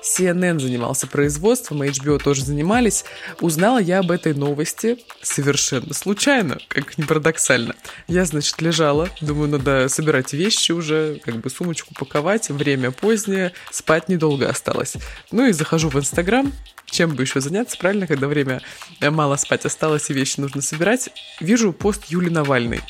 CNN 0.01 0.60
занимался 0.60 1.08
производством, 1.08 1.84
HBO 1.84 2.20
тоже 2.22 2.43
занимались. 2.43 3.05
Узнала 3.39 3.79
я 3.79 4.00
об 4.00 4.12
этой 4.12 4.34
новости 4.34 4.98
совершенно 5.22 5.93
случайно, 5.93 6.58
как 6.67 6.98
ни 6.98 7.03
парадоксально. 7.03 7.75
Я, 8.08 8.25
значит, 8.25 8.62
лежала, 8.62 9.10
думаю, 9.22 9.50
надо 9.50 9.88
собирать 9.89 10.34
вещи 10.34 10.72
уже, 10.72 11.20
как 11.24 11.38
бы 11.38 11.50
сумочку 11.50 11.93
паковать, 11.93 12.50
время 12.50 12.91
позднее, 12.91 13.53
спать 13.72 14.10
недолго 14.10 14.50
осталось. 14.50 14.96
Ну 15.31 15.48
и 15.48 15.51
захожу 15.51 15.89
в 15.89 15.96
Инстаграм, 15.96 16.51
чем 16.86 17.15
бы 17.15 17.24
еще 17.24 17.39
заняться, 17.39 17.77
правильно, 17.77 18.08
когда 18.08 18.27
время 18.27 18.62
мало 19.01 19.36
спать 19.36 19.65
осталось 19.65 20.10
и 20.10 20.13
вещи 20.13 20.39
нужно 20.39 20.62
собирать. 20.62 21.10
Вижу 21.39 21.74
пост 21.74 22.05
Юли 22.10 22.29
Навальной 22.29 22.81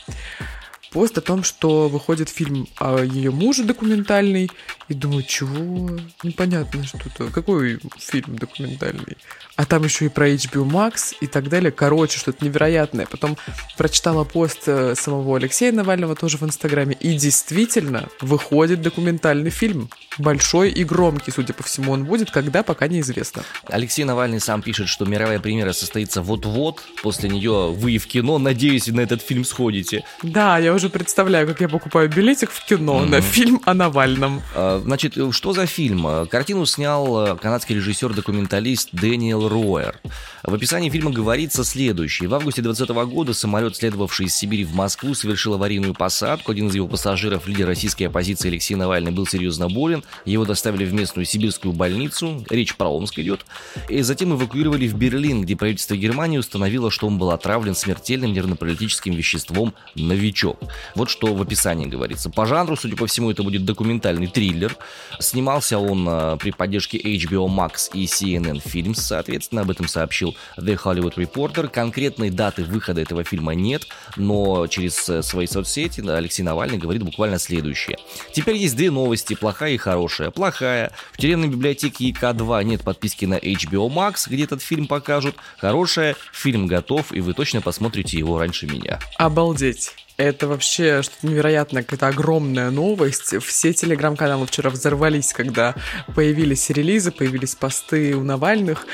пост 0.92 1.18
о 1.18 1.22
том, 1.22 1.44
что 1.44 1.88
выходит 1.88 2.30
фильм 2.30 2.68
о 2.78 3.02
ее 3.04 3.32
муже 3.32 3.64
документальный. 3.64 4.52
И 4.90 4.94
думаю, 4.94 5.24
чего? 5.24 5.98
Непонятно 6.22 6.84
что-то. 6.84 7.32
Какой 7.32 7.80
фильм 7.98 8.36
документальный? 8.36 9.18
А 9.56 9.66
там 9.66 9.84
еще 9.84 10.06
и 10.06 10.10
про 10.10 10.30
HBO 10.30 10.70
Max 10.70 11.16
и 11.22 11.28
так 11.28 11.50
далее. 11.50 11.72
Короче, 11.72 12.20
что-то 12.20 12.44
невероятное. 12.44 13.06
Потом 13.06 13.38
прочитала 13.78 14.24
пост 14.24 14.64
э, 14.68 14.96
самого 14.96 15.38
Алексея 15.38 15.72
Навального 15.72 16.16
тоже 16.16 16.38
в 16.38 16.44
Инстаграме. 16.44 16.96
И 17.00 17.18
действительно, 17.18 18.10
выходит 18.20 18.82
документальный 18.82 19.50
фильм. 19.50 19.90
Большой 20.18 20.70
и 20.72 20.84
громкий, 20.84 21.32
судя 21.32 21.54
по 21.54 21.64
всему, 21.64 21.94
он 21.94 22.06
будет. 22.06 22.32
Когда, 22.32 22.64
пока 22.64 22.88
неизвестно. 22.88 23.44
Алексей 23.68 24.04
Навальный 24.04 24.40
сам 24.40 24.62
пишет, 24.62 24.90
что 24.90 25.06
мировая 25.06 25.40
премьера 25.40 25.72
состоится 25.72 26.22
вот-вот. 26.22 26.82
После 27.02 27.30
нее 27.30 27.72
вы 27.72 27.98
в 27.98 28.08
кино. 28.08 28.38
Надеюсь, 28.38 28.88
на 28.88 29.02
этот 29.02 29.22
фильм 29.22 29.46
сходите. 29.46 30.04
Да, 30.22 30.58
я 30.58 30.74
уже 30.74 30.90
представляю, 30.90 31.48
как 31.48 31.62
я 31.62 31.70
покупаю 31.70 32.10
билетик 32.10 32.52
в 32.52 32.66
кино 32.66 33.02
mm-hmm. 33.02 33.10
на 33.10 33.22
фильм 33.22 33.62
о 33.66 33.74
Навальном. 33.74 34.42
А, 34.56 34.82
значит, 34.84 35.16
что 35.32 35.54
за 35.54 35.66
фильм? 35.66 36.28
Картину 36.28 36.66
снял 36.66 37.28
э, 37.28 37.38
канадский 37.38 37.76
режиссер-документалист 37.76 38.90
Дэниел 38.92 39.48
Роер. 39.48 40.00
В 40.44 40.56
описании 40.56 40.90
фильма 40.90 41.12
говорится 41.12 41.64
следующее. 41.64 42.28
В 42.28 42.34
августе 42.34 42.64
2020 42.64 43.14
года 43.14 43.34
самолет, 43.34 43.76
следовавший 43.76 44.26
из 44.26 44.36
Сибири 44.36 44.66
в 44.66 44.74
Москву, 44.74 45.14
совершил 45.14 45.54
аварийную 45.54 45.94
посадку. 45.94 46.52
Один 46.52 46.68
из 46.68 46.74
его 46.74 46.88
пассажиров, 46.88 47.48
лидер 47.48 47.68
российской 47.68 48.06
оппозиции 48.06 48.48
Алексей 48.48 48.74
Навальный, 48.74 49.12
был 49.12 49.28
серьезно 49.28 49.70
болен. 49.70 50.04
Его 50.26 50.44
доставили 50.44 50.84
в 50.86 50.94
местную 50.94 51.26
сибирскую 51.26 51.74
больницу. 51.74 52.44
Речь 52.50 52.76
про 52.76 52.88
Омск 52.88 53.20
идет. 53.20 53.46
И 53.88 54.02
затем 54.02 54.34
эвакуировали 54.34 54.88
в 54.88 54.96
Берлин, 54.96 55.44
где 55.44 55.56
правительство 55.56 55.96
Германии 55.96 56.40
установило, 56.40 56.90
что 56.90 57.06
он 57.06 57.20
был 57.20 57.30
отравлен 57.30 57.76
смертельным 57.76 58.34
нервно-паралитическим 58.34 59.14
веществом 59.14 59.76
«Новичок». 59.94 60.60
Вот 60.96 61.12
что 61.12 61.36
в 61.36 61.42
описании 61.42 61.86
говорится. 61.86 62.32
По 62.32 62.48
жанру, 62.48 62.76
судя 62.76 62.96
по 62.96 63.06
всему, 63.06 63.30
это 63.30 63.44
будет 63.44 63.64
документальный 63.64 64.28
триллер. 64.28 64.76
Снимался 65.20 65.78
он 65.78 66.08
э, 66.10 66.38
при 66.40 66.50
поддержке 66.50 66.98
HBO 66.98 67.48
Max 67.48 67.92
и 67.94 68.06
CNN 68.06 68.64
Films, 68.64 68.96
соответственно, 68.96 69.62
об 69.62 69.70
этом 69.70 69.88
сообщил 69.88 70.31
The 70.58 70.80
Hollywood 70.82 71.16
Reporter. 71.16 71.68
Конкретной 71.68 72.30
даты 72.30 72.64
выхода 72.64 73.02
этого 73.02 73.24
фильма 73.24 73.54
нет, 73.54 73.88
но 74.16 74.68
через 74.68 75.08
э, 75.10 75.22
свои 75.24 75.48
соцсети 75.48 76.02
Алексей 76.08 76.44
Навальный 76.44 76.78
говорит 76.78 77.04
буквально 77.04 77.40
следующее. 77.40 77.98
Теперь 78.34 78.58
есть 78.58 78.76
две 78.76 78.92
новости, 78.92 79.36
плохая 79.36 79.74
и 79.74 79.78
хорошая. 79.78 80.32
Плохая. 80.32 80.92
В 81.14 81.18
тюремной 81.18 81.48
библиотеке 81.48 82.06
ИК-2 82.10 82.64
нет 82.64 82.82
подписки 82.82 83.26
на 83.26 83.38
HBO 83.38 83.90
Max, 83.90 84.28
где 84.28 84.44
этот 84.44 84.62
фильм 84.62 84.88
покажут. 84.88 85.36
Хорошая, 85.58 86.16
фильм 86.34 86.68
готов, 86.68 87.12
и 87.12 87.22
вы 87.22 87.34
точно 87.34 87.62
посмотрите 87.62 88.18
его 88.18 88.40
раньше 88.40 88.68
меня. 88.68 89.00
Обалдеть. 89.18 89.94
Это 90.18 90.48
вообще 90.48 91.02
что-то 91.02 91.26
невероятное, 91.26 91.82
какая-то 91.82 92.08
огромная 92.10 92.70
новость. 92.70 93.42
Все 93.44 93.74
телеграм-каналы 93.74 94.46
вчера 94.46 94.70
взорвались, 94.70 95.34
когда 95.34 95.74
появились 96.14 96.70
релизы, 96.70 97.12
появились 97.12 97.56
посты 97.56 98.16
у 98.16 98.24
Навальных. 98.24 98.86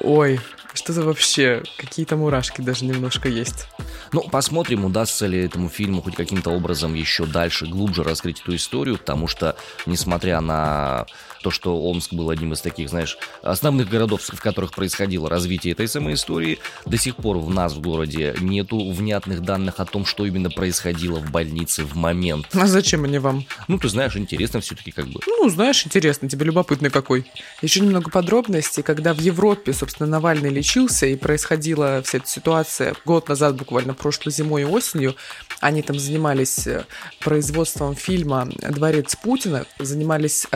Ой, 0.00 0.40
Что-то 0.74 1.02
вообще, 1.02 1.62
какие-то 1.76 2.16
мурашки 2.16 2.60
даже 2.60 2.84
немножко 2.84 3.28
есть. 3.28 3.68
Ну, 4.12 4.22
посмотрим, 4.22 4.84
удастся 4.84 5.26
ли 5.26 5.44
этому 5.44 5.68
фильму 5.68 6.02
хоть 6.02 6.16
каким-то 6.16 6.50
образом 6.50 6.94
еще 6.94 7.26
дальше, 7.26 7.66
глубже 7.66 8.02
раскрыть 8.02 8.40
эту 8.40 8.56
историю, 8.56 8.98
потому 8.98 9.28
что, 9.28 9.56
несмотря 9.86 10.40
на 10.40 11.06
то, 11.44 11.50
что 11.50 11.78
Омск 11.78 12.14
был 12.14 12.30
одним 12.30 12.54
из 12.54 12.62
таких, 12.62 12.88
знаешь, 12.88 13.18
основных 13.42 13.90
городов, 13.90 14.22
в 14.22 14.40
которых 14.40 14.72
происходило 14.72 15.28
развитие 15.28 15.74
этой 15.74 15.86
самой 15.86 16.14
истории, 16.14 16.58
до 16.86 16.96
сих 16.96 17.16
пор 17.16 17.36
в 17.36 17.50
нас 17.50 17.74
в 17.74 17.82
городе 17.82 18.34
нету 18.40 18.90
внятных 18.90 19.42
данных 19.42 19.78
о 19.78 19.84
том, 19.84 20.06
что 20.06 20.24
именно 20.24 20.48
происходило 20.48 21.18
в 21.20 21.30
больнице 21.30 21.84
в 21.84 21.96
момент. 21.96 22.46
А 22.54 22.66
зачем 22.66 23.04
они 23.04 23.18
вам? 23.18 23.44
Ну, 23.68 23.78
ты 23.78 23.90
знаешь, 23.90 24.16
интересно 24.16 24.62
все-таки 24.62 24.90
как 24.90 25.06
бы. 25.08 25.20
Ну, 25.26 25.50
знаешь, 25.50 25.84
интересно, 25.84 26.30
тебе 26.30 26.46
любопытный 26.46 26.88
какой. 26.88 27.30
Еще 27.60 27.80
немного 27.80 28.10
подробностей, 28.10 28.82
когда 28.82 29.12
в 29.12 29.20
Европе, 29.20 29.74
собственно, 29.74 30.08
Навальный 30.08 30.48
лечился 30.48 31.04
и 31.04 31.14
происходила 31.14 32.00
вся 32.02 32.18
эта 32.18 32.26
ситуация 32.26 32.94
год 33.04 33.28
назад, 33.28 33.56
буквально 33.56 33.92
прошлой 33.92 34.32
зимой 34.32 34.62
и 34.62 34.64
осенью, 34.64 35.14
они 35.60 35.82
там 35.82 35.98
занимались 35.98 36.66
э, 36.66 36.86
производством 37.20 37.94
фильма 37.94 38.48
«Дворец 38.70 39.14
Путина», 39.16 39.66
занимались 39.78 40.46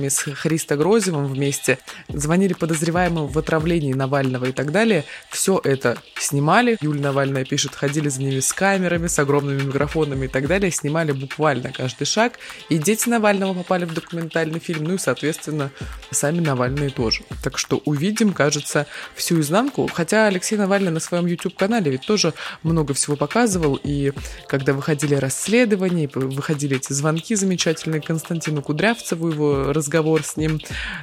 расследованиями 0.00 0.08
с 0.08 0.34
Христо 0.34 0.76
Грозевым 0.76 1.26
вместе, 1.26 1.78
звонили 2.08 2.54
подозреваемым 2.54 3.26
в 3.26 3.38
отравлении 3.38 3.92
Навального 3.92 4.46
и 4.46 4.52
так 4.52 4.72
далее. 4.72 5.04
Все 5.30 5.60
это 5.62 5.98
снимали. 6.18 6.76
Юлия 6.80 7.02
Навальная 7.02 7.44
пишет, 7.44 7.74
ходили 7.74 8.08
за 8.08 8.20
ними 8.20 8.40
с 8.40 8.52
камерами, 8.52 9.06
с 9.06 9.18
огромными 9.18 9.62
микрофонами 9.62 10.26
и 10.26 10.28
так 10.28 10.46
далее, 10.46 10.70
снимали 10.70 11.12
буквально 11.12 11.72
каждый 11.72 12.06
шаг. 12.06 12.38
И 12.68 12.78
дети 12.78 13.08
Навального 13.08 13.54
попали 13.54 13.84
в 13.84 13.94
документальный 13.94 14.60
фильм, 14.60 14.84
ну 14.84 14.94
и, 14.94 14.98
соответственно, 14.98 15.70
сами 16.10 16.40
Навальные 16.40 16.90
тоже. 16.90 17.22
Так 17.42 17.58
что 17.58 17.80
увидим, 17.84 18.32
кажется, 18.32 18.86
всю 19.14 19.40
изнанку. 19.40 19.88
Хотя 19.92 20.26
Алексей 20.26 20.56
Навальный 20.56 20.90
на 20.90 21.00
своем 21.00 21.26
YouTube-канале 21.26 21.90
ведь 21.90 22.06
тоже 22.06 22.32
много 22.62 22.94
всего 22.94 23.16
показывал, 23.16 23.78
и 23.82 24.12
когда 24.46 24.72
выходили 24.72 25.14
расследования, 25.14 26.08
выходили 26.12 26.76
эти 26.76 26.92
звонки 26.92 27.34
замечательные 27.34 28.00
Константину 28.00 28.62
Кудрявцеву, 28.62 29.28
его 29.28 29.72
разговор 29.72 29.89
с 30.24 30.36
ним 30.36 30.60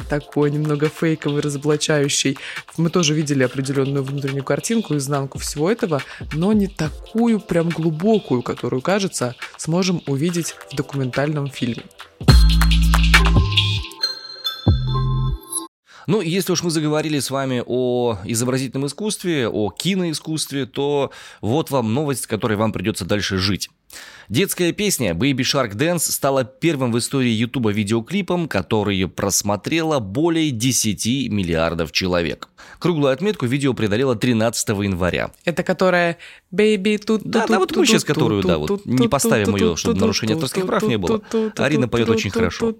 такой 0.09 0.51
немного 0.51 0.89
фейковый, 0.89 1.41
разоблачающий. 1.41 2.37
Мы 2.77 2.89
тоже 2.89 3.13
видели 3.13 3.43
определенную 3.43 4.03
внутреннюю 4.03 4.43
картинку, 4.43 4.95
изнанку 4.95 5.39
всего 5.39 5.69
этого, 5.71 6.01
но 6.33 6.53
не 6.53 6.67
такую 6.67 7.39
прям 7.39 7.69
глубокую, 7.69 8.41
которую, 8.41 8.81
кажется, 8.81 9.35
сможем 9.57 10.01
увидеть 10.07 10.55
в 10.71 10.75
документальном 10.75 11.49
фильме. 11.49 11.83
Ну, 16.07 16.21
если 16.21 16.53
уж 16.53 16.63
мы 16.63 16.69
заговорили 16.69 17.19
с 17.19 17.29
вами 17.29 17.61
о 17.65 18.17
изобразительном 18.23 18.87
искусстве, 18.87 19.49
о 19.49 19.71
киноискусстве, 19.71 20.65
то 20.65 21.11
вот 21.41 21.69
вам 21.69 21.93
новость, 21.93 22.23
с 22.23 22.27
которой 22.27 22.55
вам 22.55 22.71
придется 22.71 23.03
дальше 23.03 23.37
жить. 23.37 23.69
Детская 24.29 24.73
песня 24.73 25.13
Baby 25.13 25.39
Shark 25.39 25.73
Dance 25.75 26.11
стала 26.11 26.43
первым 26.43 26.91
в 26.91 26.97
истории 26.97 27.29
Ютуба 27.29 27.71
видеоклипом, 27.71 28.49
который 28.49 29.07
просмотрело 29.07 29.99
более 29.99 30.51
10 30.51 31.31
миллиардов 31.31 31.93
человек. 31.93 32.49
Круглую 32.79 33.13
отметку 33.13 33.45
видео 33.45 33.73
преодолело 33.73 34.15
13 34.17 34.69
января. 34.69 35.31
Это 35.45 35.63
которая 35.63 36.17
Baby 36.53 36.97
тут 36.97 37.21
Да, 37.23 37.47
да, 37.47 37.57
вот 37.57 37.75
мы 37.75 37.85
сейчас 37.85 38.03
которую, 38.03 38.43
да, 38.43 38.57
вот 38.57 38.85
не 38.85 39.07
поставим 39.07 39.55
ее, 39.55 39.77
чтобы 39.77 39.99
нарушения 39.99 40.33
авторских 40.33 40.65
прав 40.65 40.83
не 40.83 40.97
было. 40.97 41.21
Арина 41.55 41.87
поет 41.87 42.09
очень 42.09 42.29
хорошо. 42.29 42.75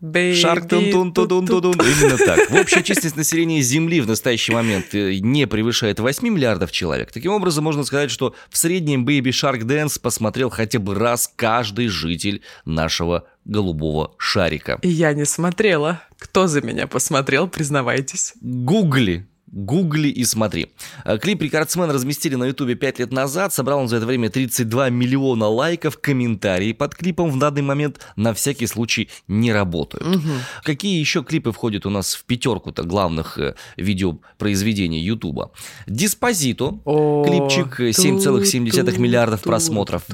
Шарк 0.00 0.68
тун 0.68 0.90
тун 0.90 1.12
тун 1.12 1.46
тун 1.46 1.46
тун 1.46 1.74
Именно 1.74 2.18
так. 2.18 2.50
В 2.50 2.54
общей 2.54 2.84
численность 2.84 3.16
населения 3.16 3.60
Земли 3.60 4.00
в 4.00 4.06
настоящий 4.06 4.52
момент 4.52 4.94
э, 4.94 5.18
не 5.18 5.46
превышает 5.46 5.98
8 5.98 6.28
миллиардов 6.28 6.70
человек. 6.70 7.10
Таким 7.10 7.32
образом, 7.32 7.64
можно 7.64 7.82
сказать, 7.84 8.10
что 8.10 8.34
в 8.48 8.56
среднем 8.56 9.04
Baby 9.04 9.30
Shark 9.30 9.62
Dance 9.62 10.00
посмотрел 10.00 10.50
хотя 10.50 10.78
бы 10.78 10.94
раз 10.94 11.32
каждый 11.34 11.88
житель 11.88 12.42
нашего 12.64 13.26
голубого 13.44 14.14
шарика. 14.18 14.78
Я 14.82 15.12
не 15.14 15.24
смотрела. 15.24 16.02
Кто 16.18 16.46
за 16.46 16.60
меня 16.62 16.86
посмотрел, 16.86 17.48
признавайтесь. 17.48 18.34
Гугли. 18.40 19.26
Гугли 19.52 20.08
и 20.08 20.24
смотри. 20.24 20.68
Э, 21.04 21.18
клип 21.18 21.42
«Рекордсмен» 21.42 21.90
разместили 21.90 22.34
на 22.34 22.44
ютубе 22.44 22.74
5 22.74 22.98
лет 22.98 23.12
назад. 23.12 23.52
Собрал 23.52 23.80
он 23.80 23.88
за 23.88 23.96
это 23.96 24.06
время 24.06 24.28
32 24.28 24.90
миллиона 24.90 25.48
лайков. 25.48 25.98
Комментарии 25.98 26.72
под 26.72 26.94
клипом 26.94 27.30
в 27.30 27.38
данный 27.38 27.62
момент 27.62 28.00
на 28.16 28.34
всякий 28.34 28.66
случай 28.66 29.08
не 29.26 29.52
работают. 29.52 30.16
Угу. 30.16 30.30
Какие 30.64 31.00
еще 31.00 31.24
клипы 31.24 31.52
входят 31.52 31.86
у 31.86 31.90
нас 31.90 32.14
в 32.14 32.24
пятерку-то 32.24 32.82
главных 32.82 33.38
э, 33.38 33.54
видеопроизведений 33.76 35.00
ютуба? 35.00 35.50
«Диспозито». 35.86 36.80
О, 36.84 37.24
клипчик 37.26 37.80
7,7 37.80 38.98
миллиардов 38.98 39.42
просмотров. 39.42 40.04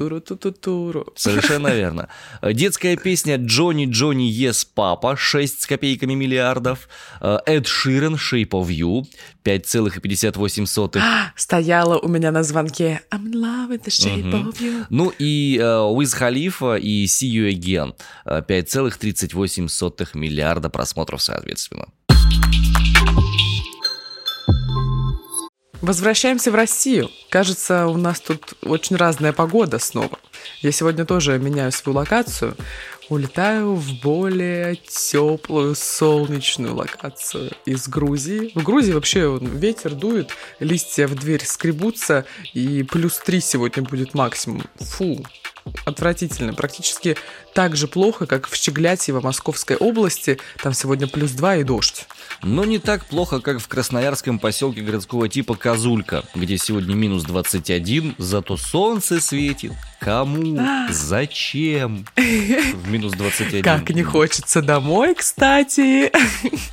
Совершенно 1.15 1.67
верно. 1.73 2.09
Э, 2.41 2.53
детская 2.53 2.95
песня 2.95 3.35
«Джонни 3.37 3.85
Джонни 3.85 4.23
Ес 4.23 4.63
Папа» 4.65 5.17
6 5.17 5.61
с 5.61 5.65
копейками 5.65 6.13
миллиардов. 6.13 6.87
Эд 7.21 7.67
Ширен 7.67 8.15
«Shape 8.15 8.49
of 8.49 8.67
You» 8.67 9.05
5,58. 9.43 11.05
Стояла 11.35 11.97
у 11.97 12.07
меня 12.07 12.31
на 12.31 12.43
звонке 12.43 13.01
I'm 13.11 13.25
in 13.25 13.33
love 13.33 13.69
with 13.69 13.83
the 13.85 13.89
shape 13.89 14.27
угу. 14.27 14.49
of 14.49 14.59
you. 14.59 14.85
Ну 14.89 15.13
и 15.19 15.57
uh, 15.59 15.95
Wiz 15.95 16.13
Khalifa 16.17 16.79
и 16.79 17.05
See 17.05 17.29
You 17.29 17.49
Again 17.49 17.93
5,38 18.25 20.09
миллиарда 20.13 20.69
просмотров 20.69 21.21
соответственно. 21.21 21.87
Возвращаемся 25.81 26.51
в 26.51 26.55
Россию. 26.55 27.11
Кажется, 27.29 27.85
у 27.85 27.97
нас 27.97 28.19
тут 28.19 28.55
очень 28.63 28.95
разная 28.95 29.33
погода 29.33 29.77
снова. 29.77 30.17
Я 30.61 30.71
сегодня 30.71 31.05
тоже 31.05 31.37
меняю 31.37 31.71
свою 31.71 31.97
локацию 31.97 32.55
улетаю 33.09 33.75
в 33.75 34.01
более 34.01 34.75
теплую 34.75 35.75
солнечную 35.75 36.75
локацию 36.75 37.51
из 37.65 37.87
Грузии. 37.87 38.51
В 38.55 38.63
Грузии 38.63 38.93
вообще 38.93 39.37
ветер 39.41 39.93
дует, 39.93 40.31
листья 40.59 41.07
в 41.07 41.15
дверь 41.15 41.45
скребутся, 41.45 42.25
и 42.53 42.83
плюс 42.83 43.17
3 43.19 43.41
сегодня 43.41 43.83
будет 43.83 44.13
максимум. 44.13 44.63
Фу, 44.79 45.25
отвратительно. 45.85 46.53
Практически 46.53 47.17
так 47.55 47.77
же 47.77 47.87
плохо, 47.87 48.25
как 48.25 48.49
в 48.49 48.55
Щеглятьево 48.55 49.21
Московской 49.21 49.77
области. 49.77 50.37
Там 50.61 50.73
сегодня 50.73 51.07
плюс 51.07 51.31
2 51.31 51.55
и 51.55 51.63
дождь. 51.63 52.05
Но 52.43 52.65
не 52.65 52.79
так 52.79 53.05
плохо, 53.05 53.39
как 53.39 53.59
в 53.59 53.67
красноярском 53.69 54.39
поселке 54.39 54.81
городского 54.81 55.29
типа 55.29 55.55
Козулька, 55.55 56.25
где 56.35 56.57
сегодня 56.57 56.95
минус 56.95 57.23
21, 57.23 58.15
зато 58.17 58.57
солнце 58.57 59.21
светит. 59.21 59.71
Кому? 59.99 60.59
Зачем? 60.89 62.05
В 62.15 62.91
минус 62.91 63.13
21. 63.13 63.63
Как 63.63 63.89
не 63.89 64.03
хочется 64.03 64.61
домой, 64.61 65.15
кстати. 65.15 66.11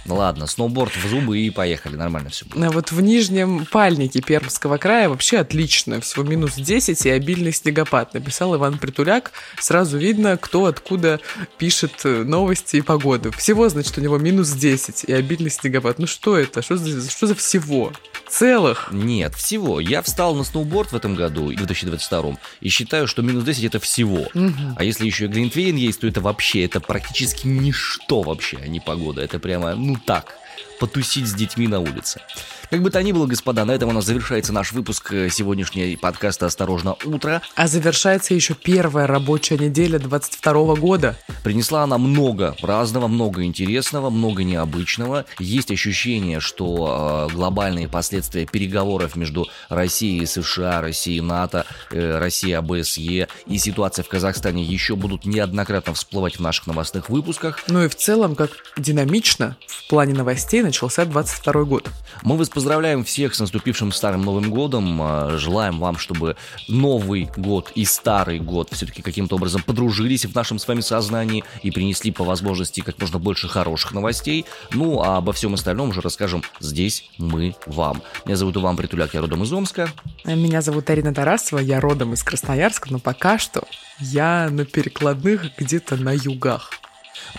Ну 0.04 0.16
ладно, 0.16 0.46
сноуборд 0.46 0.92
в 0.96 1.08
зубы 1.08 1.38
и 1.38 1.50
поехали, 1.50 1.94
нормально 1.94 2.30
все. 2.30 2.44
А 2.54 2.70
вот 2.70 2.90
в 2.90 3.00
Нижнем 3.00 3.64
Пальнике 3.70 4.20
Пермского 4.20 4.76
края 4.78 5.08
вообще 5.08 5.38
отлично. 5.38 6.00
Всего 6.00 6.24
минус 6.24 6.56
10 6.56 7.06
и 7.06 7.10
обильный 7.10 7.52
снегопад. 7.52 8.12
Написал 8.14 8.56
Иван 8.56 8.78
Притуляк. 8.78 9.30
Сразу 9.58 9.96
видно, 9.96 10.36
кто 10.36 10.71
откуда 10.72 11.20
пишет 11.58 11.92
э, 12.04 12.24
новости 12.24 12.76
и 12.76 12.80
погоду. 12.80 13.30
Всего, 13.32 13.68
значит, 13.68 13.96
у 13.98 14.00
него 14.00 14.18
минус 14.18 14.50
10 14.50 15.04
и 15.04 15.12
обильный 15.12 15.50
снегопад. 15.50 15.98
Ну 15.98 16.06
что 16.06 16.36
это? 16.36 16.62
Что 16.62 16.76
за, 16.76 17.10
что 17.10 17.26
за 17.26 17.34
всего? 17.34 17.92
Целых? 18.28 18.88
Нет, 18.92 19.34
всего. 19.34 19.80
Я 19.80 20.02
встал 20.02 20.34
на 20.34 20.44
сноуборд 20.44 20.92
в 20.92 20.96
этом 20.96 21.14
году, 21.14 21.52
в 21.52 21.56
2022, 21.56 22.36
и 22.60 22.68
считаю, 22.68 23.06
что 23.06 23.22
минус 23.22 23.44
10 23.44 23.64
это 23.64 23.78
всего. 23.78 24.28
Угу. 24.34 24.76
А 24.76 24.84
если 24.84 25.06
еще 25.06 25.26
и 25.26 25.28
Глинтвейн 25.28 25.76
есть, 25.76 26.00
то 26.00 26.06
это 26.06 26.20
вообще, 26.20 26.64
это 26.64 26.80
практически 26.80 27.46
ничто 27.46 28.22
вообще, 28.22 28.58
а 28.62 28.66
не 28.66 28.80
погода. 28.80 29.22
Это 29.22 29.38
прямо, 29.38 29.74
ну 29.74 29.96
так, 30.04 30.34
потусить 30.82 31.28
с 31.28 31.34
детьми 31.34 31.68
на 31.68 31.78
улице. 31.78 32.20
Как 32.68 32.82
бы 32.82 32.90
то 32.90 33.00
ни 33.02 33.12
было, 33.12 33.26
господа, 33.26 33.64
на 33.64 33.70
этом 33.70 33.90
у 33.90 33.92
нас 33.92 34.06
завершается 34.06 34.52
наш 34.52 34.72
выпуск 34.72 35.12
э, 35.12 35.28
сегодняшней 35.28 35.96
подкаста 35.96 36.46
«Осторожно, 36.46 36.96
утро». 37.04 37.40
А 37.54 37.68
завершается 37.68 38.34
еще 38.34 38.54
первая 38.54 39.06
рабочая 39.06 39.58
неделя 39.58 40.00
22 40.00 40.74
года. 40.76 41.16
Принесла 41.44 41.84
она 41.84 41.98
много 41.98 42.56
разного, 42.62 43.06
много 43.06 43.44
интересного, 43.44 44.10
много 44.10 44.42
необычного. 44.42 45.24
Есть 45.38 45.70
ощущение, 45.70 46.40
что 46.40 47.28
э, 47.30 47.34
глобальные 47.34 47.88
последствия 47.88 48.44
переговоров 48.46 49.14
между 49.14 49.46
Россией 49.68 50.22
и 50.22 50.26
США, 50.26 50.80
Россией 50.80 51.18
и 51.18 51.20
НАТО, 51.20 51.64
э, 51.92 52.18
Россией 52.18 52.54
АБСЕ 52.54 53.28
и 53.46 53.58
ситуация 53.58 54.02
в 54.02 54.08
Казахстане 54.08 54.64
еще 54.64 54.96
будут 54.96 55.26
неоднократно 55.26 55.94
всплывать 55.94 56.38
в 56.38 56.40
наших 56.40 56.66
новостных 56.66 57.08
выпусках. 57.08 57.60
Ну 57.68 57.84
и 57.84 57.88
в 57.88 57.94
целом, 57.94 58.34
как 58.34 58.50
динамично 58.76 59.56
в 59.66 59.88
плане 59.88 60.14
новостей 60.14 60.62
начался 60.72 61.04
22 61.04 61.64
год. 61.64 61.90
Мы 62.22 62.38
вас 62.38 62.48
поздравляем 62.48 63.04
всех 63.04 63.34
с 63.34 63.40
наступившим 63.40 63.92
старым 63.92 64.22
Новым 64.22 64.50
годом. 64.50 65.02
А, 65.02 65.36
желаем 65.36 65.78
вам, 65.78 65.98
чтобы 65.98 66.34
Новый 66.66 67.28
год 67.36 67.70
и 67.74 67.84
Старый 67.84 68.38
год 68.38 68.70
все-таки 68.72 69.02
каким-то 69.02 69.36
образом 69.36 69.62
подружились 69.62 70.24
в 70.24 70.34
нашем 70.34 70.58
с 70.58 70.66
вами 70.66 70.80
сознании 70.80 71.44
и 71.62 71.70
принесли 71.70 72.10
по 72.10 72.24
возможности 72.24 72.80
как 72.80 72.98
можно 72.98 73.18
больше 73.18 73.48
хороших 73.48 73.92
новостей. 73.92 74.46
Ну, 74.72 75.02
а 75.02 75.18
обо 75.18 75.34
всем 75.34 75.52
остальном 75.52 75.90
уже 75.90 76.00
расскажем 76.00 76.42
здесь 76.58 77.10
мы 77.18 77.54
вам. 77.66 78.00
Меня 78.24 78.36
зовут 78.36 78.56
Иван 78.56 78.78
Притуляк, 78.78 79.12
я 79.12 79.20
родом 79.20 79.42
из 79.42 79.52
Омска. 79.52 79.90
Меня 80.24 80.62
зовут 80.62 80.88
Арина 80.88 81.12
Тарасова, 81.12 81.58
я 81.58 81.80
родом 81.80 82.14
из 82.14 82.22
Красноярска, 82.22 82.90
но 82.90 82.98
пока 82.98 83.36
что 83.38 83.62
я 83.98 84.48
на 84.50 84.64
перекладных 84.64 85.54
где-то 85.58 85.96
на 85.96 86.14
югах. 86.14 86.70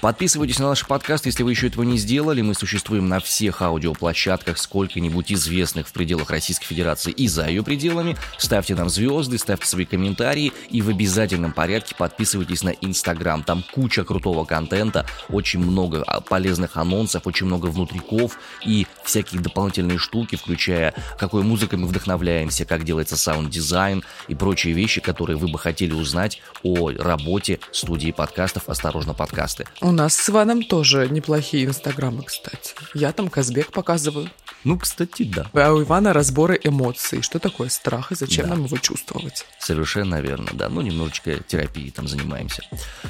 Подписывайтесь 0.01 0.59
на 0.59 0.69
наш 0.69 0.85
подкаст, 0.85 1.25
если 1.25 1.43
вы 1.43 1.51
еще 1.51 1.67
этого 1.67 1.83
не 1.83 1.97
сделали. 1.97 2.41
Мы 2.41 2.53
существуем 2.53 3.07
на 3.07 3.19
всех 3.19 3.61
аудиоплощадках, 3.61 4.57
сколько-нибудь 4.57 5.31
известных 5.31 5.87
в 5.87 5.93
пределах 5.93 6.29
Российской 6.29 6.65
Федерации 6.65 7.11
и 7.11 7.27
за 7.27 7.47
ее 7.47 7.63
пределами. 7.63 8.17
Ставьте 8.37 8.75
нам 8.75 8.89
звезды, 8.89 9.37
ставьте 9.37 9.67
свои 9.67 9.85
комментарии 9.85 10.51
и 10.69 10.81
в 10.81 10.89
обязательном 10.89 11.51
порядке 11.51 11.95
подписывайтесь 11.95 12.63
на 12.63 12.69
Инстаграм. 12.69 13.43
Там 13.43 13.63
куча 13.73 14.03
крутого 14.03 14.45
контента, 14.45 15.05
очень 15.29 15.59
много 15.59 16.03
а, 16.03 16.21
полезных 16.21 16.77
анонсов, 16.77 17.27
очень 17.27 17.45
много 17.45 17.67
внутриков 17.67 18.37
и 18.65 18.87
всякие 19.03 19.41
дополнительные 19.41 19.97
штуки, 19.97 20.35
включая 20.35 20.93
какой 21.17 21.43
музыкой 21.43 21.79
мы 21.79 21.87
вдохновляемся, 21.87 22.65
как 22.65 22.83
делается 22.83 23.17
саунд-дизайн 23.17 24.03
и 24.27 24.35
прочие 24.35 24.73
вещи, 24.73 25.01
которые 25.01 25.37
вы 25.37 25.47
бы 25.47 25.59
хотели 25.59 25.93
узнать 25.93 26.41
о 26.63 26.91
работе 26.91 27.59
студии 27.71 28.11
подкастов 28.11 28.69
«Осторожно, 28.69 29.13
подкасты». 29.13 29.65
У 29.81 29.91
нас 29.91 30.15
с 30.15 30.29
Иваном 30.29 30.63
тоже 30.63 31.07
неплохие 31.09 31.65
инстаграмы, 31.65 32.23
кстати. 32.23 32.73
Я 32.93 33.11
там 33.11 33.29
Казбек 33.29 33.71
показываю. 33.71 34.29
Ну, 34.63 34.79
кстати, 34.79 35.23
да. 35.23 35.47
А 35.53 35.73
у 35.73 35.81
Ивана 35.81 36.13
разборы 36.13 36.59
эмоций. 36.63 37.21
Что 37.21 37.39
такое 37.39 37.69
страх 37.69 38.11
и 38.11 38.15
зачем 38.15 38.45
да. 38.45 38.55
нам 38.55 38.65
его 38.65 38.77
чувствовать? 38.77 39.45
Совершенно 39.59 40.21
верно, 40.21 40.47
да. 40.53 40.69
Ну, 40.69 40.81
немножечко 40.81 41.39
терапии 41.39 41.89
там 41.89 42.07
занимаемся. 42.07 42.63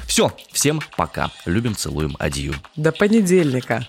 Все, 0.06 0.32
всем 0.52 0.80
пока. 0.96 1.30
Любим, 1.46 1.76
целуем, 1.76 2.16
адью. 2.18 2.54
До 2.76 2.90
понедельника. 2.90 3.86